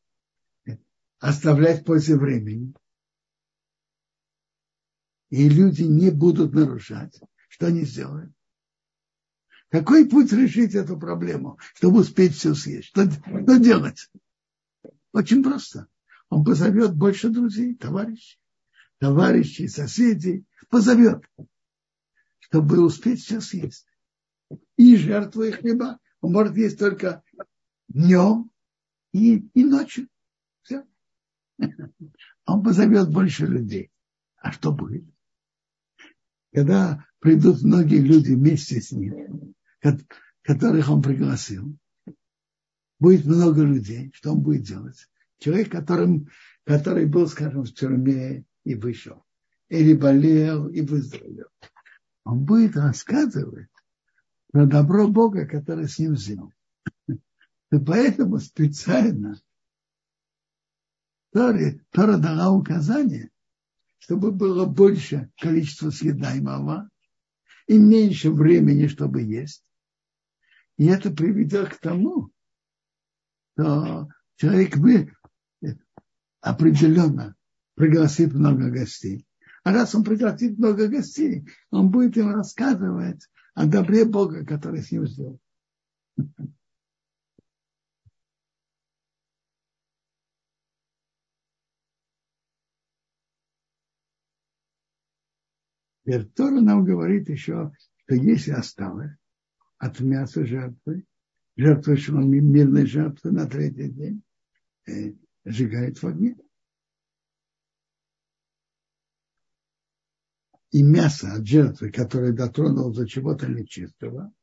Оставлять 1.18 1.84
после 1.84 2.16
времени. 2.16 2.74
И 5.30 5.48
люди 5.48 5.82
не 5.82 6.10
будут 6.10 6.52
нарушать. 6.52 7.18
Что 7.48 7.66
они 7.66 7.84
сделают? 7.84 8.32
Какой 9.70 10.08
путь 10.08 10.32
решить 10.32 10.74
эту 10.74 10.98
проблему, 10.98 11.58
чтобы 11.74 12.00
успеть 12.00 12.34
все 12.34 12.54
съесть? 12.54 12.88
Что, 12.88 13.10
что 13.10 13.58
делать? 13.58 14.10
Очень 15.12 15.42
просто. 15.42 15.88
Он 16.28 16.44
позовет 16.44 16.94
больше 16.94 17.30
друзей, 17.30 17.74
товарищей, 17.74 18.38
товарищей, 18.98 19.68
соседей, 19.68 20.46
позовет, 20.68 21.24
чтобы 22.38 22.84
успеть 22.84 23.20
все 23.22 23.40
съесть. 23.40 23.86
И 24.76 24.96
жертвы 24.96 25.52
хлеба 25.52 25.98
он 26.20 26.32
может 26.32 26.56
есть 26.56 26.78
только 26.78 27.22
днем 27.88 28.50
и, 29.12 29.36
и 29.36 29.64
ночью. 29.64 30.08
Все. 30.62 30.84
Он 32.46 32.62
позовет 32.62 33.10
больше 33.10 33.46
людей. 33.46 33.90
А 34.36 34.52
что 34.52 34.72
будет? 34.72 35.04
Когда 36.52 37.06
придут 37.18 37.62
многие 37.62 38.00
люди 38.00 38.32
вместе 38.32 38.80
с 38.80 38.92
ним, 38.92 39.54
которых 40.42 40.88
он 40.88 41.02
пригласил, 41.02 41.76
будет 42.98 43.24
много 43.24 43.62
людей, 43.62 44.10
что 44.14 44.32
он 44.32 44.42
будет 44.42 44.62
делать? 44.62 45.08
Человек, 45.38 45.70
которым, 45.70 46.28
который 46.64 47.06
был, 47.06 47.26
скажем, 47.26 47.64
в 47.64 47.74
тюрьме 47.74 48.44
и 48.64 48.74
вышел, 48.74 49.24
или 49.68 49.94
болел 49.94 50.68
и 50.68 50.80
выздоровел, 50.80 51.48
он 52.24 52.44
будет 52.44 52.76
рассказывать 52.76 53.68
про 54.54 54.66
добро 54.66 55.08
Бога, 55.08 55.48
который 55.48 55.88
с 55.88 55.98
ним 55.98 56.16
сделал. 56.16 56.52
И 57.08 57.78
поэтому 57.84 58.38
специально 58.38 59.34
Тора, 61.32 61.80
Тора 61.90 62.18
дала 62.18 62.52
указание, 62.52 63.32
чтобы 63.98 64.30
было 64.30 64.64
больше 64.64 65.28
количества 65.40 65.90
съедаемого 65.90 66.88
и 67.66 67.76
меньше 67.76 68.30
времени, 68.30 68.86
чтобы 68.86 69.22
есть. 69.22 69.68
И 70.78 70.86
это 70.86 71.10
приведет 71.10 71.70
к 71.70 71.80
тому, 71.80 72.30
что 73.54 74.08
человек 74.36 74.76
бы 74.76 75.12
определенно 76.40 77.34
пригласит 77.74 78.32
много 78.32 78.70
гостей. 78.70 79.26
А 79.64 79.72
раз 79.72 79.96
он 79.96 80.04
пригласит 80.04 80.56
много 80.58 80.86
гостей, 80.86 81.44
он 81.72 81.90
будет 81.90 82.16
им 82.16 82.30
рассказывать 82.30 83.28
о 83.54 83.66
добре 83.66 84.04
Бога, 84.04 84.44
который 84.44 84.82
с 84.82 84.90
ним 84.90 85.06
сделал. 85.06 85.40
Теперь 96.04 96.26
Тора 96.26 96.60
нам 96.60 96.84
говорит 96.84 97.30
еще, 97.30 97.72
что 98.04 98.14
если 98.14 98.50
осталось 98.50 99.12
от 99.78 100.00
мяса 100.00 100.44
жертвы, 100.44 101.06
жертвы 101.56 101.96
шламим, 101.96 102.52
мирной 102.52 102.84
жертвы 102.84 103.30
на 103.30 103.46
третий 103.46 103.88
день, 103.88 104.22
э, 104.86 105.14
сжигает 105.44 106.02
в 106.02 106.06
огне. 106.06 106.36
И 110.74 110.82
мясо 110.82 111.32
от 111.34 111.46
жертвы, 111.46 111.92
которое 111.92 112.32
дотронул 112.32 112.92
до 112.92 113.06
чего-то 113.06 113.46
нечистого, 113.46 114.34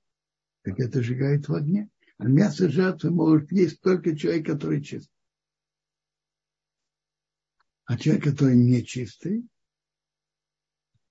так 0.62 0.80
это 0.80 1.04
сжигает 1.04 1.50
в 1.50 1.54
огне. 1.54 1.90
А 2.20 2.26
мясо 2.26 2.70
жертвы 2.70 3.12
может 3.12 3.52
есть 3.52 3.82
только 3.82 4.16
человек, 4.16 4.46
который 4.46 4.82
чист. 4.82 5.12
А 7.84 7.98
человек, 7.98 8.24
который 8.24 8.56
нечистый, 8.56 9.46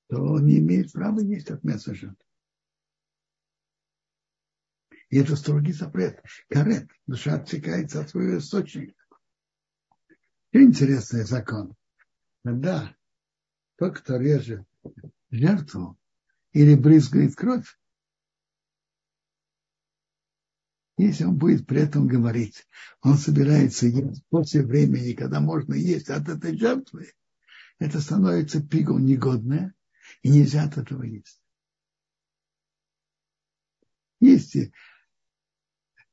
то 0.09 0.23
он 0.23 0.47
не 0.47 0.59
имеет 0.59 0.91
права 0.91 1.21
есть 1.21 1.51
от 1.51 1.65
мяса 1.65 1.95
жертвы. 1.95 2.27
И 5.11 5.19
это 5.19 5.37
строгий 5.37 5.75
запрет. 5.75 6.25
Карет. 6.49 6.89
Душа 7.07 7.35
отсекается 7.35 8.01
от 8.01 8.09
своего 8.09 8.39
источника. 8.39 8.95
И 10.53 10.63
интересный 10.63 11.25
закон. 11.25 11.75
Когда 12.43 12.97
тот, 13.77 13.99
кто 13.99 14.17
режет 14.17 14.65
жертву 15.31 15.99
или 16.53 16.75
брызгает 16.75 17.35
кровь, 17.37 17.77
если 20.97 21.25
он 21.25 21.39
будет 21.39 21.67
при 21.67 21.81
этом 21.81 22.07
говорить, 22.07 22.67
он 23.03 23.17
собирается 23.17 23.87
есть 23.87 24.23
после 24.29 24.63
времени, 24.63 25.15
когда 25.15 25.41
можно 25.41 25.75
есть 25.75 26.11
от 26.11 26.29
этой 26.29 26.57
жертвы, 26.59 27.13
это 27.79 28.01
становится 28.01 28.63
пигом 28.63 29.05
негодное, 29.05 29.75
и 30.23 30.29
нельзя 30.29 30.65
от 30.65 30.77
этого 30.77 31.03
есть. 31.03 31.43
Если 34.21 34.73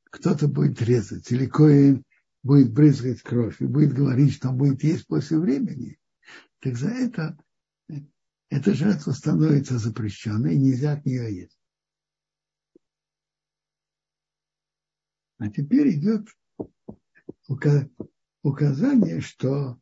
кто-то 0.04 0.48
будет 0.48 0.80
резать, 0.80 1.30
или 1.30 1.44
кое 1.44 2.02
будет 2.42 2.72
брызгать 2.72 3.20
кровь, 3.20 3.60
и 3.60 3.66
будет 3.66 3.92
говорить, 3.92 4.32
что 4.32 4.48
он 4.48 4.56
будет 4.56 4.82
есть 4.82 5.06
после 5.06 5.38
времени, 5.38 5.98
так 6.60 6.76
за 6.76 6.88
это 6.88 7.36
эта 8.50 8.74
жертва 8.74 9.12
становится 9.12 9.78
запрещенной, 9.78 10.56
нельзя 10.56 10.92
от 10.92 11.04
нее 11.04 11.34
есть. 11.34 11.58
А 15.38 15.48
теперь 15.48 15.94
идет 15.94 16.28
указание, 18.42 19.20
что 19.20 19.78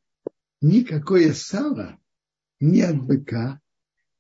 никакое 0.60 1.32
сало 1.32 1.98
ни 2.60 2.80
от 2.80 3.02
быка, 3.02 3.60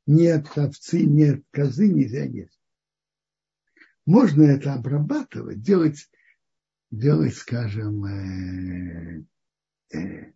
ни 0.06 0.26
от 0.26 0.56
овцы, 0.56 1.04
ни 1.04 1.24
от 1.24 1.44
козы 1.50 1.88
нельзя 1.88 2.24
есть. 2.24 2.58
Можно 4.06 4.44
это 4.44 4.74
обрабатывать, 4.74 5.60
делать, 5.62 6.08
делать 6.90 7.34
скажем, 7.34 8.04
э, 8.04 9.24
э, 9.92 10.32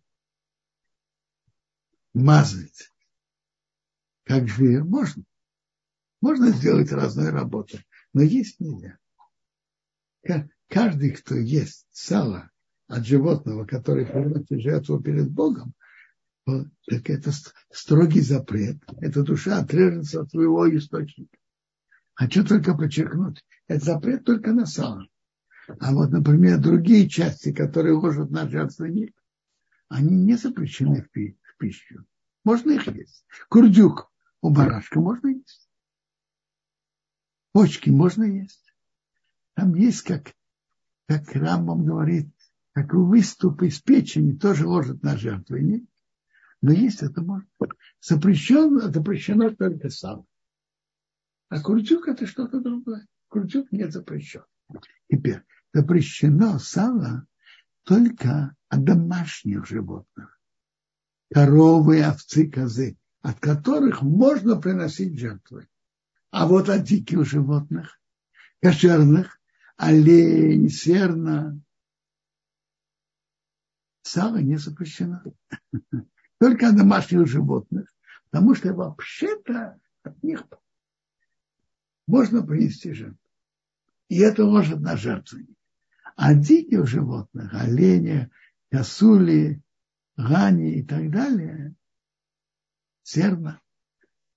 мазать, 2.13 2.90
как 4.31 4.47
жир, 4.47 4.85
можно. 4.85 5.25
Можно 6.21 6.51
сделать 6.51 6.89
разные 6.93 7.31
работы, 7.31 7.83
но 8.13 8.21
есть 8.21 8.61
нельзя. 8.61 8.97
Каждый, 10.69 11.11
кто 11.11 11.35
ест 11.35 11.85
сало 11.91 12.49
от 12.87 13.05
животного, 13.05 13.65
который 13.65 14.05
приносит 14.05 14.61
жертву 14.61 15.01
перед 15.01 15.29
Богом, 15.29 15.73
так 16.45 17.09
это 17.09 17.31
строгий 17.73 18.21
запрет. 18.21 18.77
Эта 19.01 19.21
душа 19.23 19.59
отрежется 19.59 20.21
от 20.21 20.31
своего 20.31 20.73
источника. 20.77 21.37
Хочу 22.13 22.45
только 22.45 22.73
подчеркнуть, 22.73 23.43
это 23.67 23.83
запрет 23.83 24.23
только 24.23 24.53
на 24.53 24.65
сало. 24.65 25.07
А 25.67 25.93
вот, 25.93 26.11
например, 26.11 26.57
другие 26.57 27.09
части, 27.09 27.51
которые 27.51 27.95
ложат 27.95 28.31
на 28.31 28.47
жертвенник, 28.47 29.13
они 29.89 30.15
не 30.15 30.37
запрещены 30.37 31.03
в 31.03 31.57
пищу. 31.57 32.05
Можно 32.45 32.71
их 32.71 32.87
есть. 32.87 33.25
Курдюк 33.49 34.10
у 34.41 34.49
барашка 34.49 34.99
можно 34.99 35.27
есть. 35.27 35.69
Почки 37.51 37.89
можно 37.89 38.23
есть. 38.23 38.73
Там 39.55 39.75
есть, 39.75 40.01
как, 40.03 40.33
как 41.07 41.35
Рамбам 41.35 41.85
говорит, 41.85 42.29
как 42.73 42.93
выступ 42.93 43.61
из 43.63 43.79
печени 43.81 44.37
тоже 44.37 44.67
ложат 44.67 45.03
на 45.03 45.17
жертвенник. 45.17 45.87
Но 46.61 46.71
есть 46.71 47.01
это 47.01 47.21
можно. 47.21 47.47
Запрещено, 47.99 48.91
запрещено 48.91 49.49
только 49.49 49.89
сало. 49.89 50.25
А 51.49 51.61
курдюк 51.61 52.07
это 52.07 52.25
что-то 52.25 52.61
другое. 52.61 53.07
Курдюк 53.27 53.71
не 53.71 53.89
запрещен. 53.89 54.43
Теперь 55.09 55.43
запрещено 55.73 56.59
сало 56.59 57.27
только 57.83 58.55
от 58.69 58.83
домашних 58.83 59.67
животных. 59.67 60.39
Коровы, 61.33 62.03
овцы, 62.03 62.49
козы, 62.49 62.97
от 63.21 63.39
которых 63.39 64.01
можно 64.01 64.59
приносить 64.59 65.19
жертвы. 65.19 65.67
А 66.31 66.47
вот 66.47 66.69
от 66.69 66.83
диких 66.83 67.25
животных, 67.25 67.99
кошерных, 68.61 69.39
олень, 69.77 70.69
серна, 70.69 71.59
сало 74.01 74.37
не 74.37 74.57
запрещено. 74.57 75.21
Только 76.39 76.71
домашних 76.71 77.27
животных, 77.27 77.93
потому 78.29 78.55
что 78.55 78.73
вообще-то 78.73 79.79
от 80.03 80.23
них 80.23 80.43
можно 82.07 82.41
принести 82.41 82.93
жертву. 82.93 83.17
И 84.09 84.17
это 84.17 84.45
может 84.45 84.79
на 84.79 84.97
жертвенник. 84.97 85.55
А 86.15 86.33
диких 86.33 86.87
животных, 86.87 87.53
оленя, 87.53 88.29
косули, 88.69 89.61
гани 90.17 90.79
и 90.79 90.83
так 90.83 91.09
далее, 91.11 91.75
серна, 93.03 93.61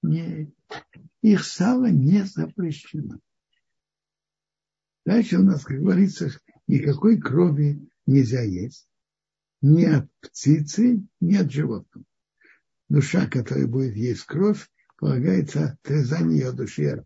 не, 0.02 0.52
их 1.22 1.44
сало 1.44 1.90
не 1.90 2.24
запрещено. 2.24 3.18
Дальше 5.04 5.38
у 5.38 5.42
нас, 5.42 5.64
как 5.64 5.78
говорится, 5.78 6.30
никакой 6.66 7.20
крови 7.20 7.88
нельзя 8.06 8.42
есть. 8.42 8.88
Ни 9.60 9.84
от 9.84 10.10
птицы, 10.20 11.02
ни 11.20 11.36
от 11.36 11.50
животного. 11.50 12.06
Душа, 12.88 13.26
которая 13.26 13.66
будет 13.66 13.96
есть 13.96 14.24
кровь, 14.24 14.68
полагается 14.96 15.78
отрезание 15.82 16.38
ее 16.38 16.52
души 16.52 17.04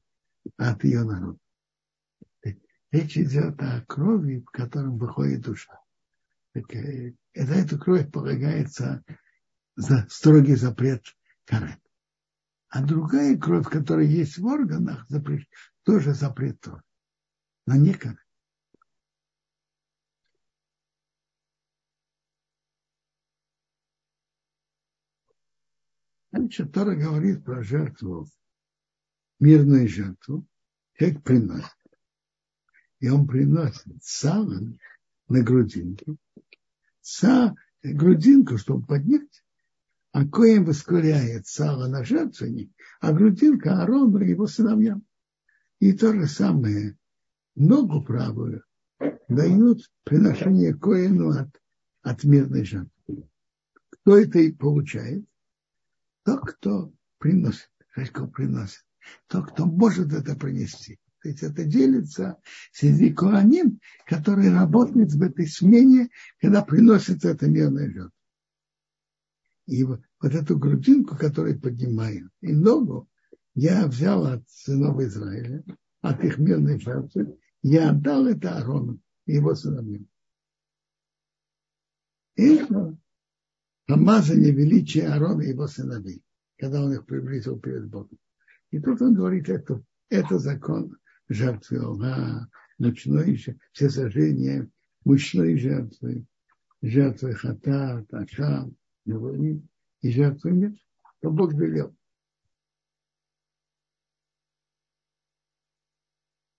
от 0.57 0.85
ее 0.85 1.05
народа. 1.05 1.39
Речь 2.91 3.19
идет 3.19 3.61
о 3.61 3.83
крови, 3.87 4.41
в 4.41 4.51
котором 4.51 4.99
выходит 4.99 5.43
душа. 5.43 5.81
Так, 6.55 6.75
э, 6.75 7.15
за 7.35 7.55
эту 7.55 7.79
кровь 7.79 8.11
полагается 8.11 9.05
за 9.77 10.07
строгий 10.09 10.55
запрет 10.55 11.05
карет. 11.49 11.81
А 12.69 12.85
другая 12.85 13.39
кровь, 13.39 13.69
которая 13.69 14.07
есть 14.07 14.37
в 14.37 14.45
органах, 14.45 15.07
запрет, 15.09 15.49
тоже 15.83 16.13
запрет 16.13 16.61
тоже. 16.61 16.83
Но 17.67 17.77
не 17.77 17.95
карет. 17.95 18.19
Значит, 26.31 26.73
Тора 26.73 26.95
говорит 26.95 27.43
про 27.43 27.63
жертву, 27.63 28.29
мирную 29.41 29.89
жертву, 29.89 30.47
как 30.95 31.23
приносит. 31.23 31.73
И 33.01 33.09
он 33.09 33.27
приносит 33.27 34.03
сало 34.03 34.61
на 35.29 35.43
грудинку, 35.43 36.19
са, 37.01 37.55
грудинку, 37.83 38.59
чтобы 38.59 38.87
поднять, 38.87 39.43
а 40.19 40.27
коем 40.27 40.65
воскуряет 40.65 41.47
сало 41.47 41.87
на 41.87 42.03
жертвенник, 42.03 42.73
а 43.01 43.13
грудинка 43.13 43.83
Аарону 43.83 44.19
и 44.19 44.31
его 44.31 44.49
сыновьям. 44.49 45.05
И 45.79 45.93
то 45.93 46.13
же 46.13 46.27
самое, 46.27 46.99
ногу 47.55 48.03
правую 48.03 48.65
дают 49.29 49.89
приношение 50.03 50.75
коину 50.75 51.31
от, 51.31 51.49
от 52.03 52.25
мирной 52.25 52.65
жертвы. 52.65 53.29
Кто 53.91 54.19
это 54.19 54.41
и 54.41 54.51
получает? 54.51 55.25
Тот, 56.25 56.41
кто 56.41 56.93
приносит. 57.19 57.71
Кто 57.95 58.27
приносит. 58.27 58.85
Тот, 59.29 59.53
кто 59.53 59.67
может 59.67 60.13
это 60.13 60.35
принести. 60.35 60.99
То 61.23 61.29
есть 61.29 61.45
это 61.45 61.63
делится 61.63 62.39
среди 62.73 63.13
Куаним, 63.13 63.79
которые 64.05 64.53
работают 64.53 65.13
в 65.13 65.23
этой 65.23 65.47
смене, 65.47 66.09
когда 66.41 66.65
приносится 66.65 67.29
эта 67.29 67.47
мирная 67.47 67.89
жертва. 67.89 68.18
И 69.69 69.85
вот, 69.85 70.01
эту 70.23 70.59
грудинку, 70.59 71.15
которую 71.15 71.61
поднимаю, 71.61 72.31
и 72.41 72.55
ногу, 72.55 73.07
я 73.55 73.87
взял 73.87 74.27
от 74.27 74.49
сынов 74.49 74.99
Израиля, 75.01 75.63
от 76.01 76.25
их 76.25 76.39
мирной 76.39 76.81
жертвы, 76.81 77.39
я 77.61 77.91
отдал 77.91 78.27
это 78.27 78.57
Аарону 78.57 78.99
и 79.27 79.35
его 79.35 79.55
сыновьям. 79.55 80.09
Это 82.35 82.97
помазание 83.87 84.53
величия 84.53 85.09
Аарона 85.09 85.43
и 85.43 85.51
его 85.51 85.67
сыновей, 85.67 86.23
когда 86.57 86.83
он 86.83 86.95
их 86.95 87.05
приблизил 87.05 87.61
перед 87.61 87.91
Богом. 87.91 88.19
И 88.71 88.81
тут 88.81 89.03
он 89.03 89.15
говорит, 89.15 89.51
это, 89.51 89.83
это 90.09 90.39
закон 90.39 90.97
жертвы 91.29 91.85
Ога, 91.85 92.49
ночной, 92.79 93.37
все 93.73 93.91
сожжения, 93.91 94.67
мучной 95.05 95.59
жертвы, 95.59 96.25
жертвы 96.81 97.35
Хатат, 99.09 99.25
Ашам, 99.25 99.69
и 100.01 100.11
жертвы 100.11 100.51
нет, 100.53 100.75
то 101.21 101.31
Бог 101.31 101.53
велел. 101.55 101.97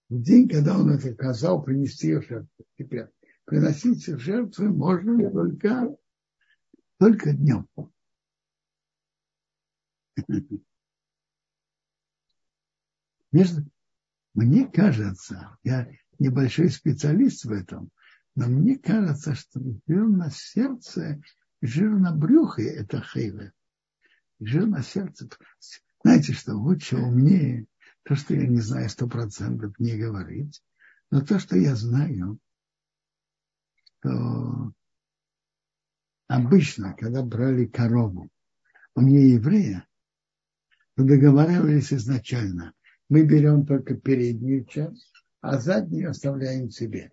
В 0.09 0.21
день, 0.21 0.49
когда 0.49 0.77
он 0.77 0.89
это 0.89 1.13
сказал, 1.13 1.63
принести 1.63 2.09
их 2.09 2.27
жертву. 2.27 2.65
Теперь 2.77 3.07
приносить 3.45 4.05
жертвы 4.05 4.69
можно 4.69 5.29
только, 5.31 5.95
только 6.97 7.33
днем. 7.33 7.67
Между, 13.31 13.63
мне 14.33 14.67
кажется, 14.67 15.55
я 15.63 15.87
небольшой 16.17 16.69
специалист 16.69 17.45
в 17.45 17.51
этом, 17.51 17.91
но 18.35 18.47
мне 18.47 18.79
кажется, 18.79 19.35
что 19.35 19.59
жир 19.87 20.07
на 20.07 20.31
сердце, 20.31 21.21
жир 21.61 21.91
на 21.91 22.13
брюхе– 22.13 22.63
это 22.67 23.01
хейве. 23.01 23.53
Жир 24.39 24.67
на 24.67 24.83
сердце. 24.83 25.29
Знаете, 26.03 26.33
что 26.33 26.55
лучше, 26.55 26.97
умнее, 26.97 27.65
то, 28.03 28.15
что 28.15 28.33
я 28.33 28.47
не 28.47 28.61
знаю 28.61 28.89
сто 28.89 29.07
процентов, 29.07 29.77
не 29.79 29.97
говорить, 29.97 30.63
но 31.11 31.21
то, 31.21 31.39
что 31.39 31.57
я 31.57 31.75
знаю, 31.75 32.39
что 33.99 34.71
обычно, 36.27 36.93
когда 36.93 37.23
брали 37.23 37.65
корову 37.65 38.29
у 38.95 39.01
нееврея, 39.01 39.87
то 40.95 41.03
договаривались 41.03 41.93
изначально– 41.93 42.73
мы 43.09 43.25
берем 43.25 43.65
только 43.65 43.95
переднюю 43.95 44.65
часть, 44.65 45.11
а 45.41 45.59
заднюю 45.59 46.11
оставляем 46.11 46.69
себе. 46.69 47.11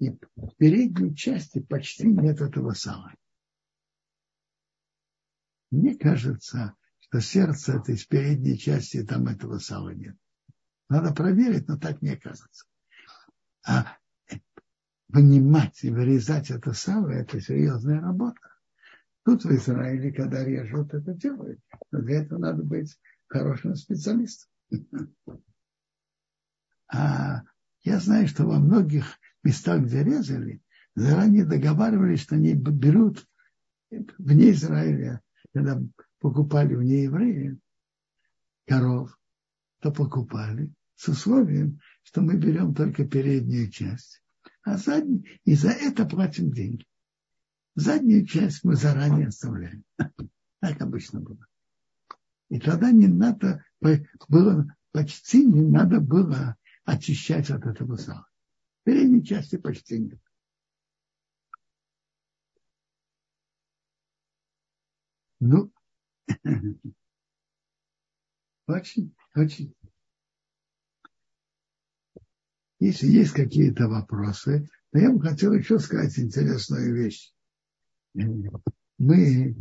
И 0.00 0.10
в 0.10 0.56
передней 0.56 1.14
части 1.14 1.60
почти 1.60 2.08
нет 2.08 2.40
этого 2.40 2.72
сала. 2.72 3.14
Мне 5.72 5.96
кажется, 5.96 6.74
что 7.00 7.20
сердце 7.20 7.78
этой 7.78 7.96
передней 8.06 8.58
части 8.58 9.02
там 9.02 9.26
этого 9.26 9.58
сала 9.58 9.88
нет. 9.88 10.16
Надо 10.90 11.14
проверить, 11.14 11.66
но 11.66 11.78
так 11.78 12.02
мне 12.02 12.14
кажется. 12.14 12.66
А 13.66 13.96
понимать 15.10 15.82
и 15.82 15.90
вырезать 15.90 16.50
это 16.50 16.74
сало– 16.74 17.08
это 17.10 17.40
серьезная 17.40 18.02
работа. 18.02 18.38
Тут 19.24 19.44
в 19.44 19.50
Израиле, 19.54 20.12
когда 20.12 20.44
режут, 20.44 20.92
это 20.92 21.14
делают. 21.14 21.60
Но 21.90 22.02
для 22.02 22.20
этого 22.20 22.38
надо 22.38 22.62
быть 22.62 22.98
хорошим 23.26 23.74
специалистом. 23.74 24.50
А 26.88 27.44
я 27.82 27.98
знаю, 27.98 28.28
что 28.28 28.44
во 28.44 28.58
многих 28.58 29.18
местах, 29.42 29.84
где 29.84 30.04
резали, 30.04 30.60
заранее 30.94 31.46
договаривались, 31.46 32.20
что 32.20 32.34
они 32.34 32.52
берут 32.52 33.26
вне 34.18 34.50
Израиля, 34.50 35.21
когда 35.52 35.80
покупали 36.18 36.74
вне 36.74 37.04
евреев 37.04 37.58
коров, 38.66 39.18
то 39.80 39.92
покупали 39.92 40.72
с 40.94 41.08
условием, 41.08 41.80
что 42.04 42.20
мы 42.20 42.36
берем 42.36 42.74
только 42.74 43.04
переднюю 43.06 43.70
часть, 43.70 44.22
а 44.62 44.76
заднюю, 44.76 45.24
и 45.44 45.54
за 45.54 45.70
это 45.70 46.04
платим 46.06 46.52
деньги. 46.52 46.86
Заднюю 47.74 48.26
часть 48.26 48.64
мы 48.64 48.76
заранее 48.76 49.28
оставляем. 49.28 49.84
Так 50.60 50.80
обычно 50.80 51.18
было. 51.18 51.44
И 52.48 52.60
тогда 52.60 52.92
не 52.92 53.08
надо 53.08 53.64
было, 54.28 54.76
почти 54.92 55.44
не 55.44 55.60
надо 55.60 56.00
было 56.00 56.56
очищать 56.84 57.50
от 57.50 57.66
этого 57.66 57.96
сала. 57.96 58.28
В 58.80 58.84
передней 58.84 59.24
части 59.24 59.56
почти 59.56 59.98
нет. 59.98 60.20
Ну, 65.44 65.72
очень, 68.68 69.12
очень. 69.34 69.74
Если 72.78 73.08
есть 73.08 73.32
какие-то 73.32 73.88
вопросы, 73.88 74.70
то 74.92 75.00
я 75.00 75.10
бы 75.10 75.20
хотел 75.20 75.52
еще 75.52 75.80
сказать 75.80 76.16
интересную 76.16 76.94
вещь. 76.94 77.34
Мы 78.98 79.56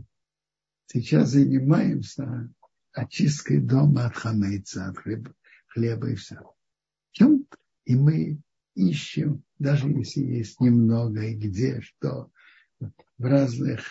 сейчас 0.85 1.29
занимаемся 1.29 2.53
очисткой 2.91 3.59
дома 3.59 4.05
от 4.05 4.15
хамейца, 4.15 4.89
от 4.89 4.99
хлеба, 4.99 5.33
хлеба 5.65 6.11
и 6.11 6.15
все. 6.15 6.37
Чем? 7.09 7.47
И 7.85 7.95
мы 7.95 8.39
ищем, 8.75 9.43
даже 9.57 9.89
если 9.89 10.21
есть 10.21 10.59
немного 10.59 11.23
и 11.23 11.33
где, 11.33 11.81
что 11.81 12.31
в 12.79 13.25
разных 13.25 13.81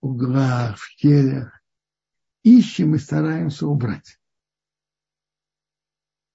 углах, 0.00 0.78
в 0.78 0.96
келях, 0.96 1.62
ищем 2.42 2.94
и 2.94 2.98
стараемся 2.98 3.66
убрать. 3.66 4.18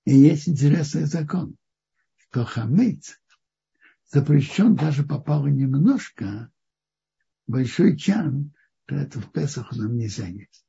И 0.06 0.16
есть 0.16 0.48
интересный 0.48 1.06
закон, 1.06 1.58
что 2.16 2.46
хамец 2.46 3.20
запрещен 4.06 4.76
даже 4.76 5.04
попало 5.04 5.48
немножко, 5.48 6.50
большой 7.46 7.98
чан, 7.98 8.54
то 8.86 8.96
это 8.96 9.20
в 9.20 9.32
Песах 9.32 9.76
нам 9.76 9.98
нельзя 9.98 10.28
есть. 10.28 10.66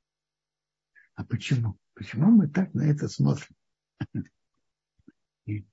А 1.15 1.25
почему? 1.25 1.79
Почему 1.95 2.31
мы 2.31 2.49
так 2.49 2.75
на 2.75 2.83
это 2.83 3.09
смотрим? 3.09 3.55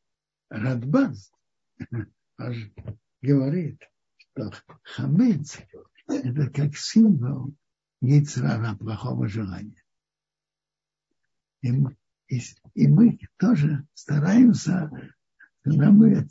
Радбаз 0.49 1.31
говорит, 3.21 3.81
что 3.81 3.94
хамец– 4.83 5.57
это 6.07 6.49
как 6.49 6.75
символ 6.75 7.53
яйцерара, 8.01 8.75
плохого 8.75 9.27
желания. 9.27 9.83
И 11.61 11.71
мы, 11.71 11.97
и, 12.27 12.41
и 12.73 12.87
мы 12.87 13.19
тоже 13.37 13.87
стараемся, 13.93 14.91
когда 15.63 15.91
мы 15.91 16.27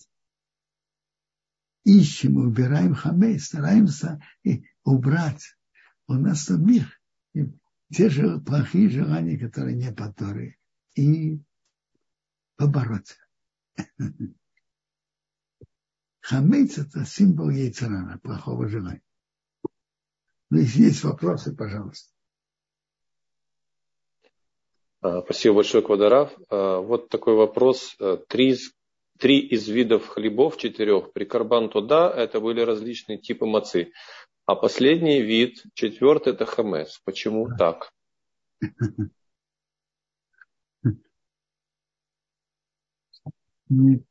ищем, 1.84 2.36
убираем 2.36 2.94
хамей, 2.94 3.38
стараемся 3.38 4.20
и 4.42 4.64
убрать 4.84 5.56
у 6.06 6.14
нас 6.14 6.44
самих 6.44 7.00
те 7.90 8.08
же 8.08 8.40
плохие 8.40 8.88
желания, 8.88 9.38
которые 9.38 9.76
не 9.76 9.92
по 9.92 10.14
и 10.94 11.40
побороться. 12.56 13.16
Хамейц– 16.24 16.78
это 16.78 17.04
символ 17.04 17.50
яйцерана, 17.50 18.18
плохого 18.18 18.66
желания. 18.66 19.02
Ну, 20.48 20.58
если 20.58 20.84
есть 20.84 21.04
вопросы, 21.04 21.54
пожалуйста. 21.54 22.10
А, 25.02 25.20
спасибо 25.20 25.56
большое, 25.56 25.84
Квадарав. 25.84 26.32
А, 26.48 26.78
вот 26.78 27.10
такой 27.10 27.34
вопрос. 27.34 27.94
А, 28.00 28.16
три, 28.16 28.56
три 29.18 29.38
из 29.38 29.68
видов 29.68 30.08
хлебов, 30.08 30.56
четырех, 30.56 31.12
при 31.12 31.26
карбан 31.26 31.68
туда, 31.68 32.10
это 32.10 32.40
были 32.40 32.62
различные 32.62 33.18
типы 33.18 33.44
мацы. 33.44 33.92
А 34.46 34.54
последний 34.54 35.20
вид, 35.20 35.62
четвертый, 35.74 36.32
это 36.32 36.46
хамес. 36.46 37.02
Почему 37.04 37.54
так? 37.58 37.92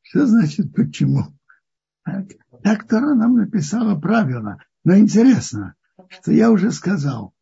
Что 0.04 0.28
значит 0.28 0.76
почему? 0.76 1.34
Так, 2.04 2.88
Тора 2.88 3.16
нам 3.16 3.36
написала 3.36 4.00
правильно. 4.00 4.64
Но 4.84 4.98
интересно, 4.98 5.76
что 6.10 6.32
я 6.32 6.52
уже 6.52 6.72
сказал, 6.72 7.34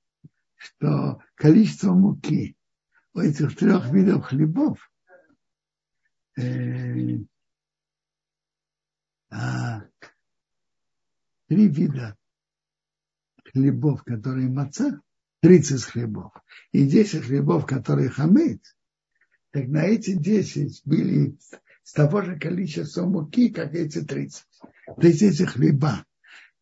что 0.55 1.20
количество 1.36 1.93
муки 1.93 2.55
у 3.14 3.20
этих 3.20 3.57
трех 3.57 3.91
видов 3.91 4.26
хлебов 4.26 4.91
э, 6.38 7.18
а 9.30 9.82
три 11.47 11.68
вида 11.68 12.18
хлебов, 13.51 14.03
которые 14.03 14.49
маца, 14.49 15.01
30 15.41 15.84
хлебов, 15.84 16.34
и 16.72 16.86
10 16.86 17.26
хлебов, 17.26 17.66
которые 17.66 18.09
хамец, 18.09 18.78
так 19.51 19.68
на 19.68 19.84
эти 19.84 20.14
10 20.16 20.82
были 20.86 21.38
с 21.84 21.93
того 21.93 22.21
же 22.21 22.38
количества 22.38 23.05
муки, 23.05 23.49
как 23.49 23.73
эти 23.73 24.01
30. 24.01 24.45
То 24.99 25.07
есть 25.07 25.21
эти 25.21 25.43
хлеба, 25.43 26.05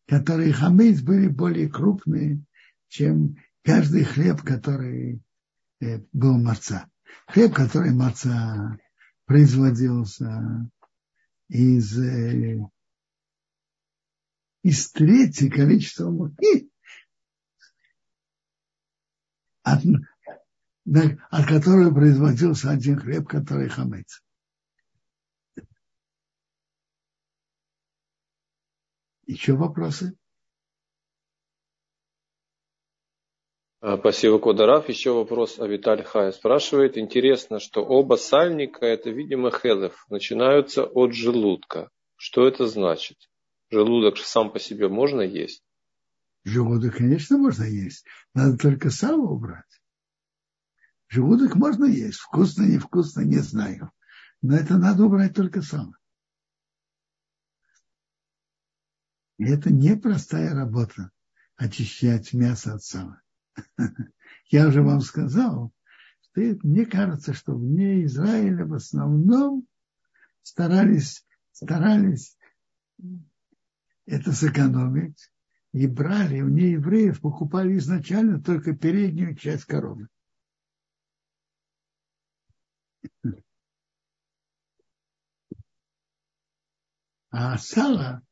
которые 0.06 0.52
хамец 0.52 1.00
были 1.00 1.28
более 1.28 1.68
крупные, 1.68 2.42
чем 2.88 3.36
каждый 3.62 4.04
хлеб, 4.04 4.42
который 4.42 5.20
э, 5.80 6.00
был 6.12 6.38
маца. 6.38 6.88
Хлеб, 7.26 7.54
который 7.54 7.92
маца 7.92 8.78
производился 9.26 10.68
из, 11.48 11.98
э, 11.98 12.58
из 14.62 14.90
трети 14.90 15.48
количества 15.48 16.10
муки, 16.10 16.70
от, 19.62 19.82
от 21.30 21.46
которого 21.46 21.94
производился 21.94 22.70
один 22.70 22.98
хлеб, 22.98 23.28
который 23.28 23.68
хамец. 23.68 24.22
Еще 29.30 29.52
вопросы? 29.52 30.18
А, 33.80 33.96
спасибо, 33.96 34.40
Кодарав. 34.40 34.88
Еще 34.88 35.12
вопрос 35.12 35.60
Авиталь 35.60 36.02
Хая 36.02 36.32
спрашивает. 36.32 36.98
Интересно, 36.98 37.60
что 37.60 37.84
оба 37.84 38.16
сальника, 38.16 38.86
это, 38.86 39.10
видимо, 39.10 39.52
хелев, 39.52 40.04
начинаются 40.08 40.82
от 40.82 41.14
желудка. 41.14 41.90
Что 42.16 42.44
это 42.44 42.66
значит? 42.66 43.18
Желудок 43.70 44.18
сам 44.18 44.50
по 44.50 44.58
себе 44.58 44.88
можно 44.88 45.20
есть? 45.20 45.62
Желудок, 46.42 46.96
конечно, 46.96 47.38
можно 47.38 47.62
есть. 47.62 48.04
Надо 48.34 48.58
только 48.58 48.90
сало 48.90 49.28
убрать. 49.28 49.80
Желудок 51.06 51.54
можно 51.54 51.84
есть. 51.84 52.18
Вкусно, 52.18 52.64
невкусно, 52.64 53.20
не 53.20 53.38
знаю. 53.38 53.92
Но 54.42 54.56
это 54.56 54.76
надо 54.76 55.04
убрать 55.04 55.36
только 55.36 55.62
сало. 55.62 55.94
И 59.40 59.44
это 59.44 59.72
непростая 59.72 60.52
работа 60.52 61.10
очищать 61.56 62.34
мясо 62.34 62.74
от 62.74 62.82
сала. 62.82 63.22
Я 64.50 64.68
уже 64.68 64.82
вам 64.82 65.00
сказал, 65.00 65.72
что 66.20 66.42
мне 66.62 66.84
кажется, 66.84 67.32
что 67.32 67.56
вне 67.56 68.04
Израиля 68.04 68.66
в 68.66 68.74
основном 68.74 69.66
старались, 70.42 71.24
старались 71.52 72.36
это 74.04 74.32
сэкономить 74.32 75.32
и 75.72 75.86
брали, 75.86 76.42
у 76.42 76.48
неевреев 76.50 77.22
покупали 77.22 77.78
изначально 77.78 78.42
только 78.42 78.76
переднюю 78.76 79.36
часть 79.36 79.64
коровы. 79.64 80.08
А 87.32 87.56
сало 87.58 88.24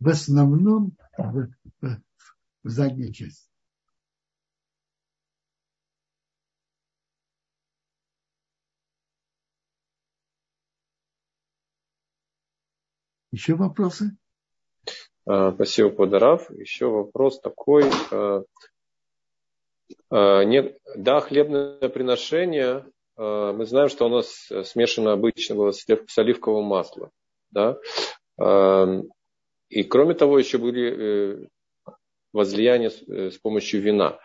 в 0.00 0.08
основном 0.08 0.92
в, 1.16 1.48
в, 1.80 2.00
в 2.64 2.68
задней 2.68 3.12
части. 3.12 3.48
Еще 13.30 13.54
вопросы? 13.54 14.16
А, 15.26 15.52
спасибо, 15.52 15.90
Подарав. 15.90 16.50
Еще 16.50 16.86
вопрос 16.86 17.40
такой. 17.40 17.84
А, 18.10 18.42
а, 20.10 20.44
нет, 20.44 20.78
да, 20.96 21.20
хлебное 21.20 21.88
приношение, 21.88 22.84
мы 23.16 23.66
знаем, 23.66 23.88
что 23.88 24.06
у 24.06 24.10
нас 24.10 24.48
смешано 24.64 25.12
обычно 25.12 25.56
было 25.56 25.72
с 25.72 26.18
оливковым 26.18 26.66
маслом. 26.66 27.10
Да? 27.50 27.76
И 29.68 29.82
кроме 29.82 30.14
того, 30.14 30.38
еще 30.38 30.58
были 30.58 30.92
э, 30.92 31.46
возлияния 32.32 32.90
э, 32.90 33.30
с 33.30 33.38
помощью 33.38 33.82
вина. 33.82 34.18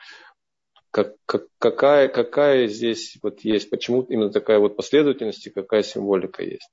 Как, 0.91 1.15
как, 1.25 1.47
какая, 1.57 2.07
какая 2.07 2.67
здесь 2.67 3.17
вот 3.21 3.41
есть, 3.41 3.69
почему 3.69 4.03
именно 4.03 4.31
такая 4.31 4.59
вот 4.59 4.77
последовательность 4.77 5.47
и 5.47 5.51
какая 5.51 5.83
символика 5.83 6.43
есть? 6.43 6.69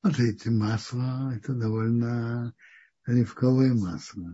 Смотрите, 0.00 0.50
масло 0.50 1.32
это 1.34 1.54
довольно 1.54 2.54
оливковое 3.04 3.72
масло. 3.72 4.30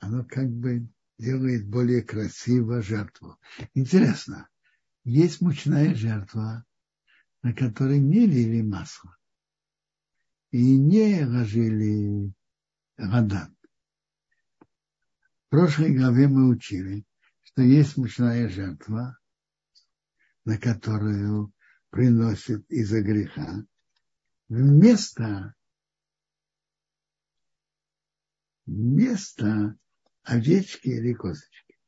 Оно 0.00 0.24
как 0.28 0.50
бы 0.50 0.86
делает 1.18 1.66
более 1.66 2.02
красиво 2.02 2.82
жертву. 2.82 3.38
Интересно, 3.74 4.48
есть 5.04 5.40
мучная 5.40 5.94
жертва, 5.94 6.64
на 7.42 7.54
которой 7.54 8.00
не 8.00 8.26
лили 8.26 8.62
масло 8.62 9.16
и 10.50 10.76
не 10.76 11.24
ложили 11.24 12.32
Радан. 12.96 13.56
В 14.60 15.48
прошлой 15.48 15.94
главе 15.96 16.28
мы 16.28 16.48
учили, 16.48 17.04
что 17.42 17.62
есть 17.62 17.96
мучная 17.96 18.48
жертва, 18.48 19.18
на 20.44 20.58
которую 20.58 21.52
приносит 21.90 22.70
из-за 22.70 23.02
греха, 23.02 23.64
вместо, 24.48 25.54
вместо 28.66 29.76
овечки 30.22 30.88
или 30.88 31.12
козочки. 31.12 31.78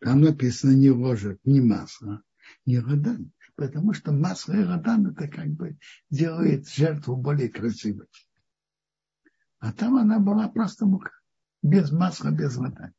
Там 0.00 0.22
написано 0.22 0.72
не 0.72 0.90
ложат 0.90 1.38
ни 1.44 1.60
масло, 1.60 2.22
ни 2.64 2.78
вода. 2.78 3.18
Потому 3.56 3.92
что 3.92 4.12
масло 4.12 4.54
и 4.54 4.64
радан 4.64 5.06
это 5.06 5.28
как 5.28 5.48
бы 5.48 5.78
делает 6.10 6.68
жертву 6.68 7.16
более 7.16 7.48
красивой. 7.48 8.08
А 9.58 9.72
там 9.72 9.96
она 9.96 10.18
была 10.18 10.48
просто 10.48 10.86
мука. 10.86 11.12
Без 11.62 11.92
масла, 11.92 12.30
без 12.30 12.56
воды. 12.56 12.92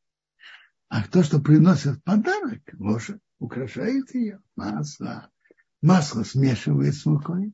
А 0.87 1.07
то, 1.07 1.23
что 1.23 1.39
приносит 1.39 2.03
подарок, 2.03 2.61
ложит. 2.73 3.21
украшает 3.39 4.13
ее. 4.15 4.41
Масло. 4.55 5.29
Масло 5.81 6.23
смешивает 6.23 6.95
с 6.95 7.05
мукой. 7.05 7.53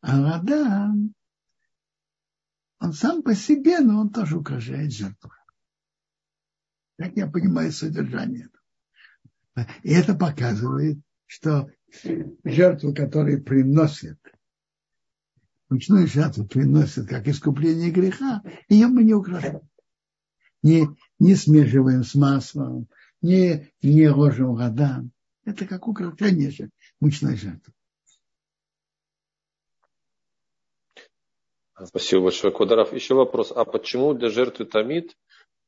А 0.00 0.20
вода, 0.20 0.92
он 2.80 2.92
сам 2.92 3.22
по 3.22 3.34
себе, 3.34 3.80
но 3.80 4.00
он 4.00 4.10
тоже 4.10 4.36
украшает 4.36 4.92
жертву. 4.92 5.30
Так 6.96 7.16
я 7.16 7.26
понимаю 7.26 7.72
содержание 7.72 8.46
этого. 8.46 9.68
И 9.82 9.92
это 9.92 10.14
показывает, 10.14 10.98
что 11.26 11.70
жертву, 12.44 12.94
которую 12.94 13.42
приносит, 13.42 14.18
мучную 15.68 16.06
жертву 16.06 16.46
приносит 16.46 17.08
как 17.08 17.28
искупление 17.28 17.90
греха, 17.90 18.42
ее 18.68 18.88
мы 18.88 19.04
не 19.04 19.14
украшаем. 19.14 19.62
Не, 20.62 20.88
не 21.18 21.34
смешиваем 21.36 22.04
с 22.04 22.14
маслом, 22.14 22.88
не, 23.22 23.72
не 23.82 24.08
ложим 24.08 24.54
годам. 24.54 25.10
Это 25.44 25.66
как 25.66 25.88
украшение 25.88 26.70
мучной 27.00 27.36
жертвы. 27.36 27.72
Спасибо 31.86 32.24
большое, 32.24 32.52
Квадаров. 32.52 32.92
Еще 32.92 33.14
вопрос. 33.14 33.52
А 33.54 33.64
почему 33.64 34.12
для 34.12 34.28
жертвы 34.28 34.66
Тамид 34.66 35.16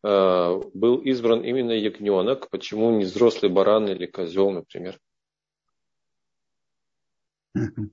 э, 0.04 0.60
был 0.74 0.98
избран 0.98 1.42
именно 1.42 1.72
ягненок? 1.72 2.50
Почему 2.50 2.90
не 2.90 3.04
взрослый 3.04 3.50
баран 3.50 3.88
или 3.88 4.04
козел, 4.04 4.50
например? 4.50 5.00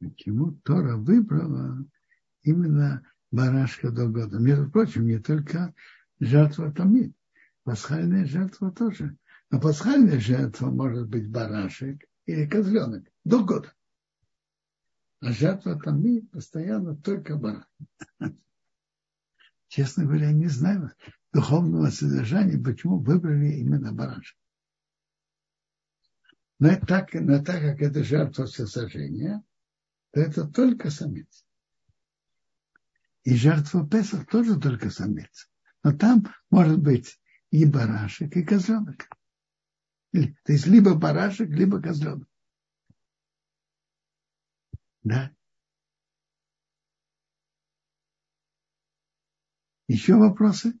Почему 0.00 0.52
Тора 0.64 0.96
выбрала 0.96 1.84
именно 2.42 3.02
барашка 3.30 3.90
до 3.90 4.08
года? 4.08 4.38
Между 4.38 4.70
прочим, 4.70 5.06
не 5.06 5.18
только 5.18 5.74
жертва 6.20 6.72
Тамид. 6.72 7.14
Пасхальная 7.64 8.24
жертва 8.26 8.72
тоже. 8.72 9.16
Но 9.50 9.60
пасхальная 9.60 10.18
жертва 10.20 10.70
может 10.70 11.08
быть 11.08 11.28
барашек 11.30 12.02
или 12.26 12.46
козленок 12.46 13.04
до 13.24 13.44
года. 13.44 13.72
А 15.20 15.32
жертва 15.32 15.78
Тамид 15.80 16.30
постоянно 16.30 16.96
только 16.96 17.36
баран. 17.36 17.66
Честно 19.68 20.04
говоря, 20.04 20.32
не 20.32 20.46
знаю 20.46 20.92
духовного 21.32 21.90
содержания, 21.90 22.56
почему 22.56 23.00
выбрали 23.00 23.48
именно 23.54 23.92
барашек. 23.92 24.36
Но 26.58 26.76
так, 26.76 27.14
но 27.14 27.42
так 27.42 27.60
как 27.60 27.80
это 27.80 28.02
жертва 28.02 28.46
всесожжения, 28.46 29.42
то 30.12 30.20
это 30.20 30.46
только 30.46 30.90
самец. 30.90 31.46
И 33.22 33.36
жертва 33.36 33.88
Песах 33.88 34.26
тоже 34.26 34.58
только 34.58 34.90
самец. 34.90 35.48
Но 35.84 35.96
там 35.96 36.26
может 36.50 36.80
быть 36.80 37.20
и 37.50 37.64
барашек, 37.64 38.34
и 38.36 38.42
козленок. 38.42 39.08
То 40.12 40.52
есть 40.52 40.66
либо 40.66 40.94
барашек, 40.94 41.48
либо 41.50 41.80
козленок. 41.80 42.28
Да. 45.02 45.30
Еще 49.86 50.14
вопросы? 50.14 50.74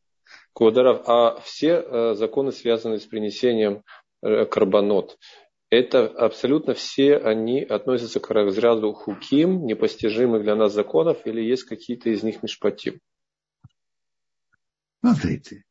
Квадаров, 0.52 1.08
а 1.08 1.40
все 1.40 1.80
э, 1.80 2.14
законы, 2.14 2.52
связанные 2.52 2.98
с 2.98 3.06
принесением 3.06 3.84
э, 4.22 4.44
карбонот, 4.44 5.18
это 5.70 6.06
абсолютно 6.06 6.74
все 6.74 7.16
они 7.16 7.62
относятся 7.62 8.20
к 8.20 8.30
разряду 8.30 8.92
хуким, 8.92 9.66
непостижимых 9.66 10.42
для 10.42 10.56
нас 10.56 10.72
законов, 10.72 11.26
или 11.26 11.40
есть 11.42 11.64
какие-то 11.64 12.10
из 12.10 12.22
них 12.22 12.42
мишпатим? 12.42 13.00
Смотрите, 15.00 15.64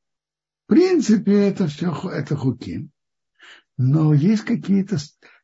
в 0.66 0.70
принципе, 0.70 1.48
это 1.50 1.68
все 1.68 1.92
это 2.10 2.36
хуким, 2.36 2.92
но 3.78 4.14
есть 4.14 4.44
какие-то 4.44 4.98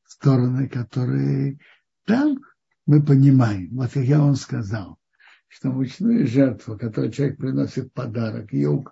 стороны, 0.06 0.70
которые 0.70 1.60
там 2.06 2.40
мы 2.86 3.04
понимаем, 3.04 3.70
вот 3.76 3.92
как 3.92 4.04
я 4.04 4.20
вам 4.20 4.36
сказал, 4.36 5.00
что 5.48 5.70
мучную 5.70 6.28
жертву, 6.28 6.78
которую 6.78 7.12
человек 7.12 7.38
приносит 7.38 7.94
подарок, 7.94 8.52
ее 8.54 8.84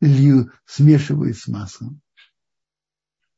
лью 0.00 0.50
смешивает 0.64 1.36
с 1.36 1.48
маслом, 1.48 2.00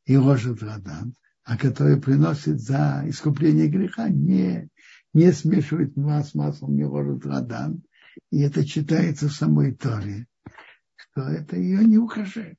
и 0.09 0.16
ложит 0.16 0.62
радан, 0.62 1.14
а 1.44 1.59
который 1.59 2.00
приносит 2.00 2.61
за 2.61 3.04
искупление 3.06 3.68
греха, 3.68 4.09
не, 4.09 4.70
не 5.12 5.32
смешивает 5.32 5.92
с 5.94 6.34
маслом, 6.34 6.74
не 6.74 6.84
ложит 6.84 7.26
радан. 7.26 7.82
И 8.30 8.40
это 8.40 8.64
читается 8.64 9.28
в 9.28 9.34
самой 9.34 9.74
Торе, 9.74 10.26
что 10.96 11.22
это 11.22 11.56
ее 11.56 11.84
не 11.84 11.98
ухаживает. 11.98 12.59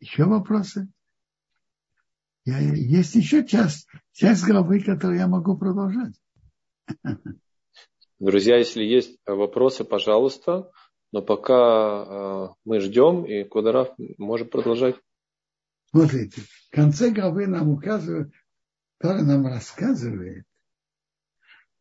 Еще 0.00 0.24
вопросы? 0.24 0.88
Я, 2.46 2.58
есть 2.58 3.14
еще 3.16 3.46
часть, 3.46 3.86
часть 4.12 4.44
главы, 4.44 4.80
которую 4.80 5.18
я 5.18 5.26
могу 5.26 5.58
продолжать. 5.58 6.18
Друзья, 8.18 8.56
если 8.56 8.82
есть 8.82 9.18
вопросы, 9.26 9.84
пожалуйста. 9.84 10.70
Но 11.10 11.22
пока 11.22 11.54
э, 11.54 12.48
мы 12.64 12.80
ждем, 12.80 13.24
и 13.24 13.44
Кударав 13.44 13.94
может 14.18 14.50
продолжать. 14.50 14.96
Смотрите, 15.90 16.42
в 16.42 16.70
конце 16.70 17.10
главы 17.10 17.46
нам 17.46 17.70
указывает, 17.70 18.30
который 18.98 19.22
нам 19.22 19.46
рассказывает, 19.46 20.44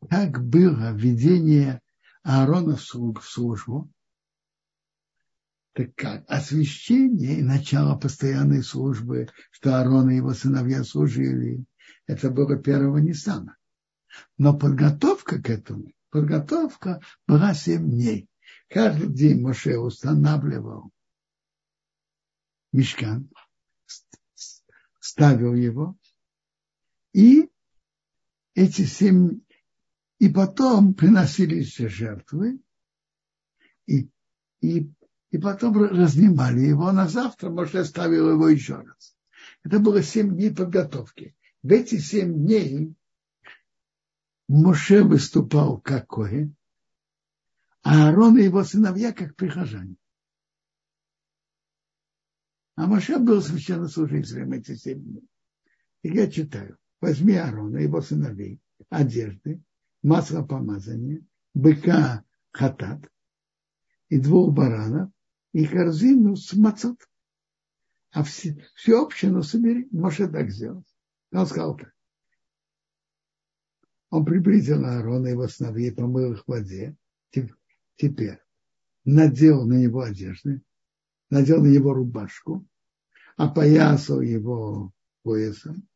как 0.10 0.42
было 0.46 0.94
введение 0.94 1.82
Аарона 2.24 2.78
в 2.78 2.82
службу, 2.82 3.92
так 5.74 5.94
как 5.96 6.24
освящение 6.28 7.40
и 7.40 7.44
начало 7.44 7.98
постоянной 7.98 8.64
службы, 8.64 9.28
что 9.52 9.78
Аарон 9.78 10.10
и 10.10 10.16
его 10.16 10.34
сыновья 10.34 10.84
служили, 10.84 11.66
это 12.06 12.30
было 12.30 12.56
первого 12.56 13.00
Ниссана. 13.00 13.57
Но 14.38 14.58
подготовка 14.58 15.42
к 15.42 15.50
этому, 15.50 15.92
подготовка 16.10 17.02
была 17.28 17.54
семь 17.54 17.90
дней. 17.90 18.30
Каждый 18.70 19.10
день 19.10 19.42
Моше 19.42 19.78
устанавливал 19.78 20.92
мешкан, 22.72 23.30
ставил 25.00 25.56
его, 25.56 25.98
и 27.14 27.50
эти 28.54 28.84
семь, 28.84 29.42
и 30.20 30.30
потом 30.30 30.94
приносились 30.94 31.78
жертвы, 31.78 32.60
и, 33.86 34.10
и, 34.62 34.92
и 35.32 35.38
потом 35.38 35.78
разнимали 35.78 36.62
его, 36.62 36.92
на 36.92 37.08
завтра 37.08 37.50
Моше 37.50 37.86
ставил 37.86 38.32
его 38.32 38.50
еще 38.50 38.76
раз. 38.76 39.16
Это 39.64 39.80
было 39.80 40.02
семь 40.02 40.36
дней 40.36 40.54
подготовки. 40.54 41.36
В 41.64 41.72
эти 41.72 41.98
семь 41.98 42.46
дней 42.46 42.96
Моше 44.48 45.04
выступал 45.04 45.80
как 45.82 46.08
Коэн, 46.08 46.56
а 47.84 48.08
Аарон 48.08 48.38
и 48.38 48.44
его 48.44 48.64
сыновья 48.64 49.12
как 49.14 49.36
прихожане. 49.36 49.98
А 52.76 52.88
Моше 52.88 53.18
был 53.18 53.42
священнослужителем 53.42 54.54
эти 54.54 54.76
семь 54.76 55.04
дней. 55.04 55.30
И 56.04 56.10
я 56.10 56.30
читаю. 56.30 56.78
Возьми 57.02 57.36
Аарона 57.36 57.78
и 57.78 57.84
его 57.84 58.02
сыновей, 58.02 58.60
одежды, 58.90 59.62
масло 60.02 60.44
помазания, 60.44 61.26
быка 61.54 62.24
хатат 62.52 63.08
и 64.10 64.20
двух 64.20 64.54
баранов, 64.54 65.12
и 65.54 65.66
корзину 65.66 66.36
с 66.36 66.54
мацот. 66.54 67.00
А 68.12 68.24
все, 68.24 68.58
всю 68.76 69.04
общину 69.04 69.44
собери. 69.44 69.88
Моше 69.92 70.28
так 70.28 70.50
сделал. 70.50 70.84
Он 71.32 71.46
сказал 71.46 71.78
так. 71.78 71.97
Он 74.18 74.26
приблизил 74.26 74.84
Аарона 74.84 75.28
и 75.28 75.30
его 75.30 75.48
сыновей, 75.48 75.92
помыл 75.92 76.34
их 76.34 76.44
в 76.44 76.48
воде. 76.48 76.98
Теперь 77.98 78.40
надел 79.06 79.64
на 79.68 79.76
него 79.76 80.02
одежды, 80.02 80.64
надел 81.30 81.62
на 81.62 81.68
него 81.68 81.94
рубашку, 81.94 82.66
опоясал 83.36 84.22
его 84.22 84.92
поясом, 85.22 85.88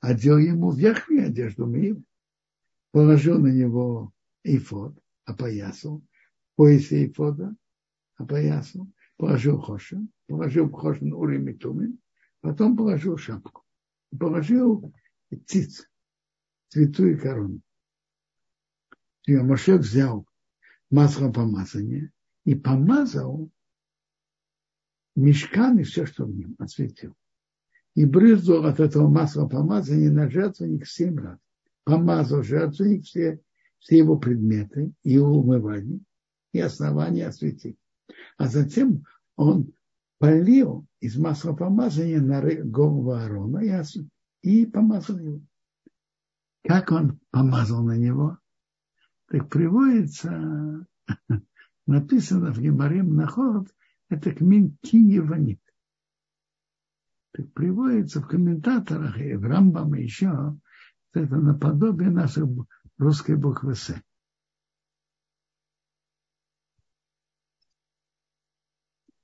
одел 0.00 0.38
ему 0.38 0.70
верхнюю 0.70 1.26
одежду 1.26 1.66
мив, 1.66 1.98
положил 2.92 3.40
на 3.40 3.48
него 3.48 4.12
эйфод, 4.44 4.96
опоясал, 5.24 6.04
поясе 6.54 7.06
эйфода, 7.06 7.52
опоясал, 8.14 8.86
положил 9.16 9.60
хошин, 9.60 10.08
положил 10.28 10.70
хошин 10.70 11.12
урим 11.12 11.48
и 11.48 11.54
тумин, 11.54 11.98
потом 12.42 12.76
положил 12.76 13.16
шапку, 13.16 13.64
положил 14.16 14.94
циц, 15.46 15.88
святую 16.68 17.20
корону. 17.20 17.60
И 19.26 19.36
Моше 19.36 19.76
взял 19.76 20.26
масло 20.90 21.32
помазания 21.32 22.12
и 22.44 22.54
помазал 22.54 23.50
мешками 25.16 25.82
все, 25.82 26.06
что 26.06 26.26
в 26.26 26.34
нем 26.36 26.54
осветил. 26.58 27.14
и 27.94 28.04
брызгал 28.04 28.66
от 28.66 28.78
этого 28.78 29.08
масла 29.08 29.48
помазания 29.48 30.10
на 30.10 30.30
жертвенник 30.30 30.86
семь 30.86 31.18
раз. 31.18 31.38
Помазал 31.84 32.42
жертвенник 32.42 33.04
все, 33.04 33.40
все 33.78 33.98
его 33.98 34.18
предметы, 34.18 34.92
и 35.02 35.16
умывание, 35.18 36.00
и 36.52 36.60
основание 36.60 37.26
осветил. 37.26 37.74
А 38.36 38.48
затем 38.48 39.04
он 39.34 39.72
полил 40.18 40.86
из 41.00 41.16
масла 41.16 41.54
помазания 41.54 42.20
на 42.20 42.42
голову 42.64 43.12
Аарона 43.12 43.60
и, 43.60 43.72
и 44.42 44.66
помазал 44.66 45.18
его. 45.18 45.40
Как 46.66 46.90
он 46.90 47.20
помазал 47.30 47.84
на 47.84 47.96
него? 47.96 48.38
Так 49.28 49.48
приводится, 49.48 50.86
написано 51.86 52.52
в 52.52 52.60
Гемарем 52.60 53.14
Наход, 53.14 53.72
это 54.08 54.32
кмин 54.32 54.76
киневанит. 54.82 55.60
Так 57.32 57.52
приводится 57.52 58.20
в 58.20 58.26
комментаторах 58.26 59.18
и 59.18 59.34
в 59.34 59.44
Рамбам 59.44 59.94
еще, 59.94 60.58
это 61.12 61.36
наподобие 61.36 62.10
нашей 62.10 62.44
русской 62.98 63.36
буквы 63.36 63.74
С. 63.74 63.94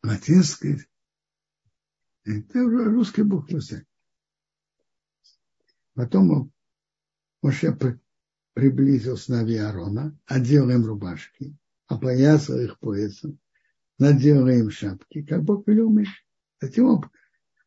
Латинской, 0.05 0.89
это 2.25 2.61
русская 2.61 3.25
буква 3.25 3.61
С. 3.61 3.85
Потом 5.95 6.53
Моше 7.43 7.77
приблизился 8.55 9.33
на 9.33 9.41
Аарона, 9.41 10.17
одел 10.27 10.71
им 10.71 10.87
рубашки, 10.87 11.57
опоясал 11.89 12.59
их 12.61 12.79
поясом, 12.79 13.39
надел 13.99 14.47
им 14.47 14.71
шапки, 14.71 15.23
как 15.23 15.43
Бог 15.43 15.67
велел. 15.67 15.93
Затем 16.61 16.87
он 16.87 17.11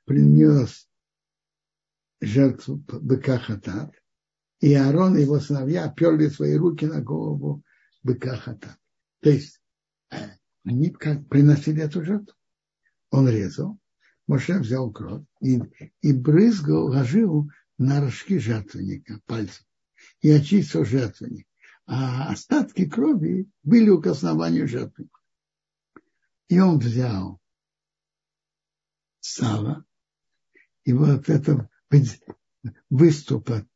принес 0.06 0.88
жертву 2.22 2.78
быка 2.78 3.38
хатат, 3.38 3.94
и 4.62 4.74
Аарон 4.74 5.18
и 5.18 5.22
его 5.22 5.40
сыновья 5.40 5.86
оперли 5.86 6.30
свои 6.30 6.56
руки 6.56 6.86
на 6.86 7.02
голову 7.02 7.62
быка 8.02 8.38
хатат. 8.38 8.78
То 9.20 9.30
есть 9.30 9.62
они 10.64 10.92
как 10.92 11.28
приносили 11.28 11.82
эту 11.82 12.04
жертву. 12.04 12.36
Он 13.12 13.28
резал, 13.28 13.78
Моше 14.28 14.60
взял 14.60 14.92
кровь 14.92 15.26
и, 15.42 15.62
и 16.02 16.14
брызгал, 16.14 16.88
ложил 16.88 17.50
на 17.78 18.02
рожки 18.02 18.38
жертвенника 18.38 19.20
пальцем 19.26 19.66
и 20.22 20.30
очистил 20.30 20.86
жертвенник. 20.86 21.48
А 21.86 22.32
остатки 22.32 22.90
крови 22.90 23.50
были 23.64 23.90
у 23.90 24.02
основания 24.02 24.66
жертвенника. 24.66 25.20
И 26.48 26.60
он 26.60 26.80
взял 26.80 27.40
сало, 29.20 29.86
и 30.84 30.94
вот 30.94 31.30
это 31.30 31.70
выступ 32.90 33.50
от, 33.50 33.68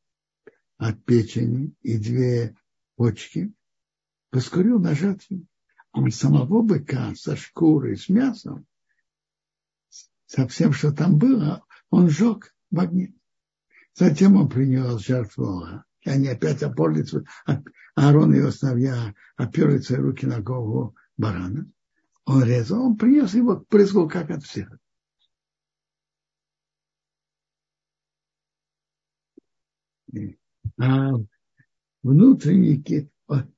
от 0.77 1.03
печени 1.05 1.75
и 1.81 1.97
две 1.97 2.55
почки 2.95 3.53
поскурил 4.29 4.79
на 4.79 4.95
жертве. 4.95 5.45
А 5.91 6.07
самого 6.11 6.61
быка 6.61 7.15
со 7.15 7.35
шкурой, 7.35 7.97
с 7.97 8.09
мясом, 8.09 8.67
со 10.27 10.47
всем, 10.47 10.71
что 10.71 10.91
там 10.91 11.17
было, 11.17 11.65
он 11.89 12.09
сжег 12.09 12.55
в 12.69 12.79
огне. 12.79 13.18
Затем 13.99 14.37
он 14.37 14.47
принес 14.47 15.01
жертву 15.01 15.65
и 16.03 16.09
они 16.09 16.29
опять 16.29 16.63
оперлись, 16.63 17.13
Аарон 17.95 18.33
и 18.33 18.37
его 18.37 18.49
сыновья 18.49 19.13
оперли 19.35 19.79
свои 19.79 19.99
руки 19.99 20.25
на 20.25 20.39
голову 20.39 20.95
барана. 21.17 21.69
Он 22.23 22.41
резал, 22.45 22.81
он 22.85 22.95
принес 22.95 23.33
его, 23.33 23.59
прыскал 23.59 24.07
как 24.07 24.29
от 24.29 24.43
всех. 24.43 24.69
А 30.79 31.11
внутренники, 32.01 33.11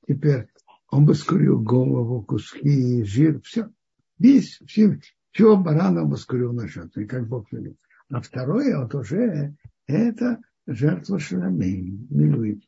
теперь 0.08 0.48
он 0.90 1.06
бы 1.06 1.14
скурил 1.14 1.62
голову, 1.62 2.24
куски, 2.24 3.04
жир, 3.04 3.40
все. 3.42 3.70
Весь, 4.18 4.60
все, 4.66 5.00
все 5.32 5.56
барана 5.56 6.02
он 6.02 6.10
бы 6.10 6.18
скурил 6.18 6.52
на 6.52 6.68
жертву, 6.68 7.06
как 7.08 7.28
Бог 7.28 7.52
велел. 7.52 7.78
А 8.10 8.22
второе, 8.22 8.80
вот 8.80 8.96
уже, 8.96 9.56
это 9.92 10.42
жертва 10.68 11.20
шрамей, 11.20 11.98
милует. 12.10 12.64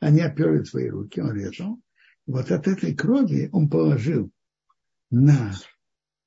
Они 0.00 0.20
оперли 0.20 0.64
свои 0.64 0.88
руки, 0.88 1.20
он 1.20 1.34
резал. 1.34 1.80
Вот 2.26 2.50
от 2.50 2.66
этой 2.68 2.94
крови 2.94 3.48
он 3.52 3.68
положил 3.68 4.30
на 5.10 5.52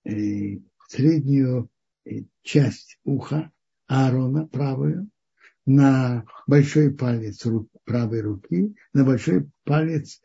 э, 0.06 0.60
среднюю 0.88 1.70
э, 2.06 2.24
часть 2.42 3.00
уха 3.04 3.52
Аарона, 3.88 4.48
правую, 4.48 5.10
на 5.66 6.26
большой 6.46 6.94
палец 6.94 7.46
рук, 7.46 7.70
правой 7.84 8.22
руки, 8.22 8.76
на 8.94 9.04
большой 9.04 9.50
палец 9.64 10.22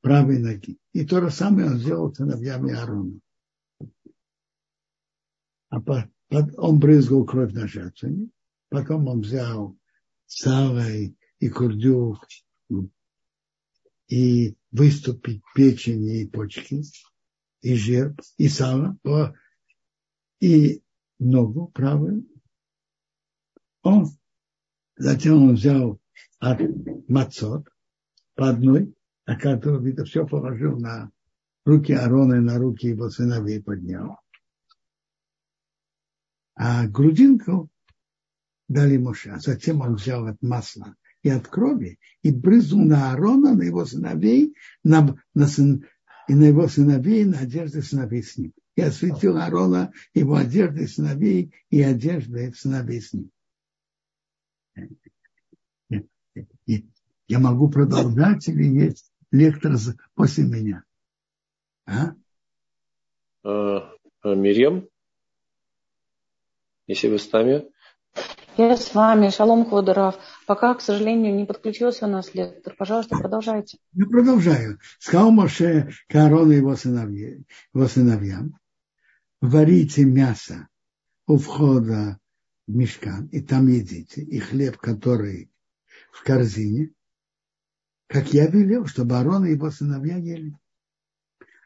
правой 0.00 0.38
ноги. 0.38 0.78
И 0.92 1.04
то 1.04 1.20
же 1.20 1.30
самое 1.30 1.68
он 1.68 1.78
сделал 1.78 2.14
сыновьями 2.14 2.72
Аарона. 2.72 3.20
А 5.68 5.80
по, 5.80 6.08
под, 6.28 6.58
он 6.58 6.78
брызгал 6.78 7.24
кровь 7.24 7.52
на 7.52 7.66
жертвенник, 7.66 8.30
потом 8.68 9.08
он 9.08 9.20
взял 9.20 9.76
сало 10.26 10.88
и, 10.90 11.48
курдюк, 11.48 12.26
и 14.08 14.56
выступить 14.70 15.42
печени 15.54 16.22
и 16.22 16.28
почки, 16.28 16.82
и 17.60 17.74
жир, 17.74 18.14
и 18.36 18.48
сало, 18.48 18.98
и 20.40 20.82
ногу 21.18 21.68
правую. 21.68 22.26
Он 23.82 24.06
Затем 24.96 25.42
он 25.42 25.54
взял 25.54 26.00
от 26.38 26.60
мацот 27.08 27.68
по 28.34 28.48
одной, 28.48 28.94
а 29.26 29.36
которую 29.36 29.82
видно, 29.82 30.04
все 30.04 30.26
положил 30.26 30.78
на 30.78 31.10
руки 31.64 31.92
Аарона 31.92 32.36
и 32.36 32.40
на 32.40 32.58
руки 32.58 32.88
его 32.88 33.10
сыновей 33.10 33.62
поднял. 33.62 34.18
А 36.54 36.86
грудинку 36.86 37.68
дали 38.68 38.96
Моше. 38.96 39.36
Затем 39.38 39.80
он 39.80 39.96
взял 39.96 40.26
от 40.26 40.42
масла 40.42 40.94
и 41.22 41.28
от 41.28 41.48
крови 41.48 41.98
и 42.22 42.30
брызнул 42.30 42.84
на 42.84 43.10
Аарона, 43.10 43.54
на 43.54 43.62
его 43.62 43.84
сыновей, 43.84 44.54
на, 44.84 45.16
на 45.34 45.46
сын, 45.46 45.84
и 46.28 46.34
на 46.34 46.44
его 46.44 46.68
сыновей, 46.68 47.24
на 47.24 47.40
одежды 47.40 47.82
сыновей 47.82 48.22
с 48.22 48.36
ним. 48.36 48.52
И 48.74 48.82
осветил 48.82 49.36
Аарона, 49.36 49.92
его 50.12 50.36
одежды 50.36 50.86
сыновей 50.86 51.52
и 51.70 51.82
одежды 51.82 52.52
сыновей 52.52 53.00
с 53.00 53.12
ним. 53.12 53.30
Я 57.28 57.40
могу 57.40 57.68
продолжать 57.68 58.46
или 58.48 58.64
есть 58.64 59.10
лектор 59.32 59.76
после 60.14 60.44
меня? 60.44 60.84
А? 61.86 62.12
а, 63.42 63.92
а 64.22 64.34
Мирьям, 64.34 64.88
если 66.86 67.08
вы 67.08 67.18
с 67.18 67.30
нами. 67.32 67.68
Я 68.58 68.74
с 68.74 68.94
вами. 68.94 69.28
Шалом 69.28 69.68
Ходоров. 69.68 70.16
Пока, 70.46 70.74
к 70.74 70.80
сожалению, 70.80 71.34
не 71.34 71.44
подключился 71.44 72.06
у 72.06 72.08
нас 72.08 72.32
лектор. 72.34 72.74
Пожалуйста, 72.78 73.16
продолжайте. 73.18 73.78
Я 73.92 74.06
продолжаю. 74.06 74.78
Сказал 74.98 75.30
Моше 75.30 75.92
Каарону 76.08 76.52
и 76.52 76.56
его, 76.56 76.74
сыновья, 76.74 77.36
его 77.74 77.86
сыновьям, 77.86 78.58
варите 79.42 80.04
мясо 80.06 80.68
у 81.26 81.36
входа 81.36 82.18
в 82.66 82.74
мешкан, 82.74 83.26
и 83.26 83.42
там 83.42 83.66
едите, 83.66 84.22
и 84.22 84.38
хлеб, 84.38 84.78
который 84.78 85.50
в 86.10 86.24
корзине, 86.24 86.92
как 88.06 88.32
я 88.32 88.46
велел, 88.46 88.86
чтобы 88.86 89.18
Арон 89.18 89.44
и 89.44 89.50
его 89.50 89.70
сыновья 89.70 90.16
ели. 90.16 90.56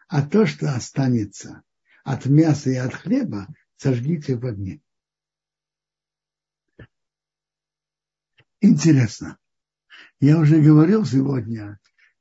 А 0.09 0.23
то, 0.23 0.45
что 0.45 0.75
останется 0.75 1.63
от 2.03 2.27
мяса 2.27 2.71
и 2.71 2.75
от 2.75 2.95
хлеба, 2.95 3.47
сожгите 3.77 4.37
в 4.37 4.45
огне. 4.45 4.81
Интересно. 8.61 9.39
Я 10.21 10.39
уже 10.39 10.61
говорил 10.61 11.05
сегодня, 11.05 11.79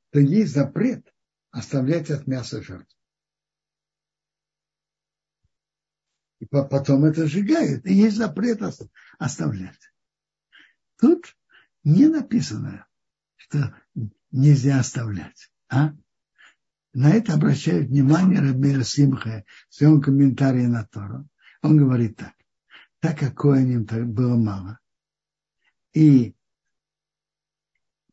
что 0.09 0.19
есть 0.19 0.53
запрет 0.53 1.13
оставлять 1.51 2.09
от 2.09 2.27
мяса 2.27 2.61
жертву. 2.61 2.97
И 6.39 6.45
потом 6.45 7.03
это 7.03 7.27
сжигают. 7.27 7.85
И 7.85 7.93
есть 7.93 8.15
запрет 8.15 8.61
оставлять. 9.17 9.79
Тут 10.97 11.35
не 11.83 12.07
написано, 12.07 12.87
что 13.35 13.75
нельзя 14.31 14.79
оставлять. 14.79 15.51
А? 15.67 15.93
На 16.93 17.11
это 17.11 17.33
обращает 17.33 17.89
внимание 17.89 18.39
Рабмир 18.39 18.83
Симха 18.85 19.43
в 19.69 19.75
своем 19.75 20.01
комментарии 20.01 20.65
на 20.65 20.85
Тору. 20.85 21.27
Он 21.61 21.77
говорит 21.77 22.17
так. 22.17 22.33
Так 22.99 23.19
как 23.19 23.35
Коэним 23.35 23.85
было 24.13 24.35
мало, 24.35 24.79
и 25.93 26.35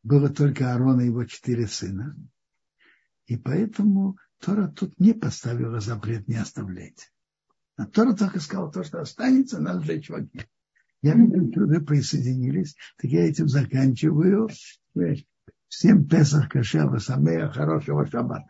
было 0.03 0.29
только 0.29 0.71
Аарона 0.71 1.01
и 1.01 1.07
его 1.07 1.25
четыре 1.25 1.67
сына, 1.67 2.15
и 3.25 3.35
поэтому 3.35 4.17
Тора 4.39 4.67
тут 4.67 4.99
не 4.99 5.13
поставила 5.13 5.79
запрет 5.79 6.27
не 6.27 6.35
оставлять. 6.35 7.11
А 7.75 7.85
Тора 7.85 8.13
только 8.13 8.39
сказала, 8.39 8.71
то, 8.71 8.83
что 8.83 9.01
останется, 9.01 9.59
надо 9.59 9.81
сжечь 9.81 10.09
в 10.09 10.15
огне. 10.15 10.47
Я 11.01 11.13
вижу, 11.13 11.51
что 11.51 11.61
вы 11.61 11.81
присоединились, 11.81 12.75
так 12.97 13.11
я 13.11 13.27
этим 13.27 13.47
заканчиваю. 13.47 14.49
Всем 15.67 16.07
Песах 16.07 16.49
Кашева 16.49 16.97
Самея, 16.97 17.49
хорошего 17.49 18.07
шаббата. 18.07 18.45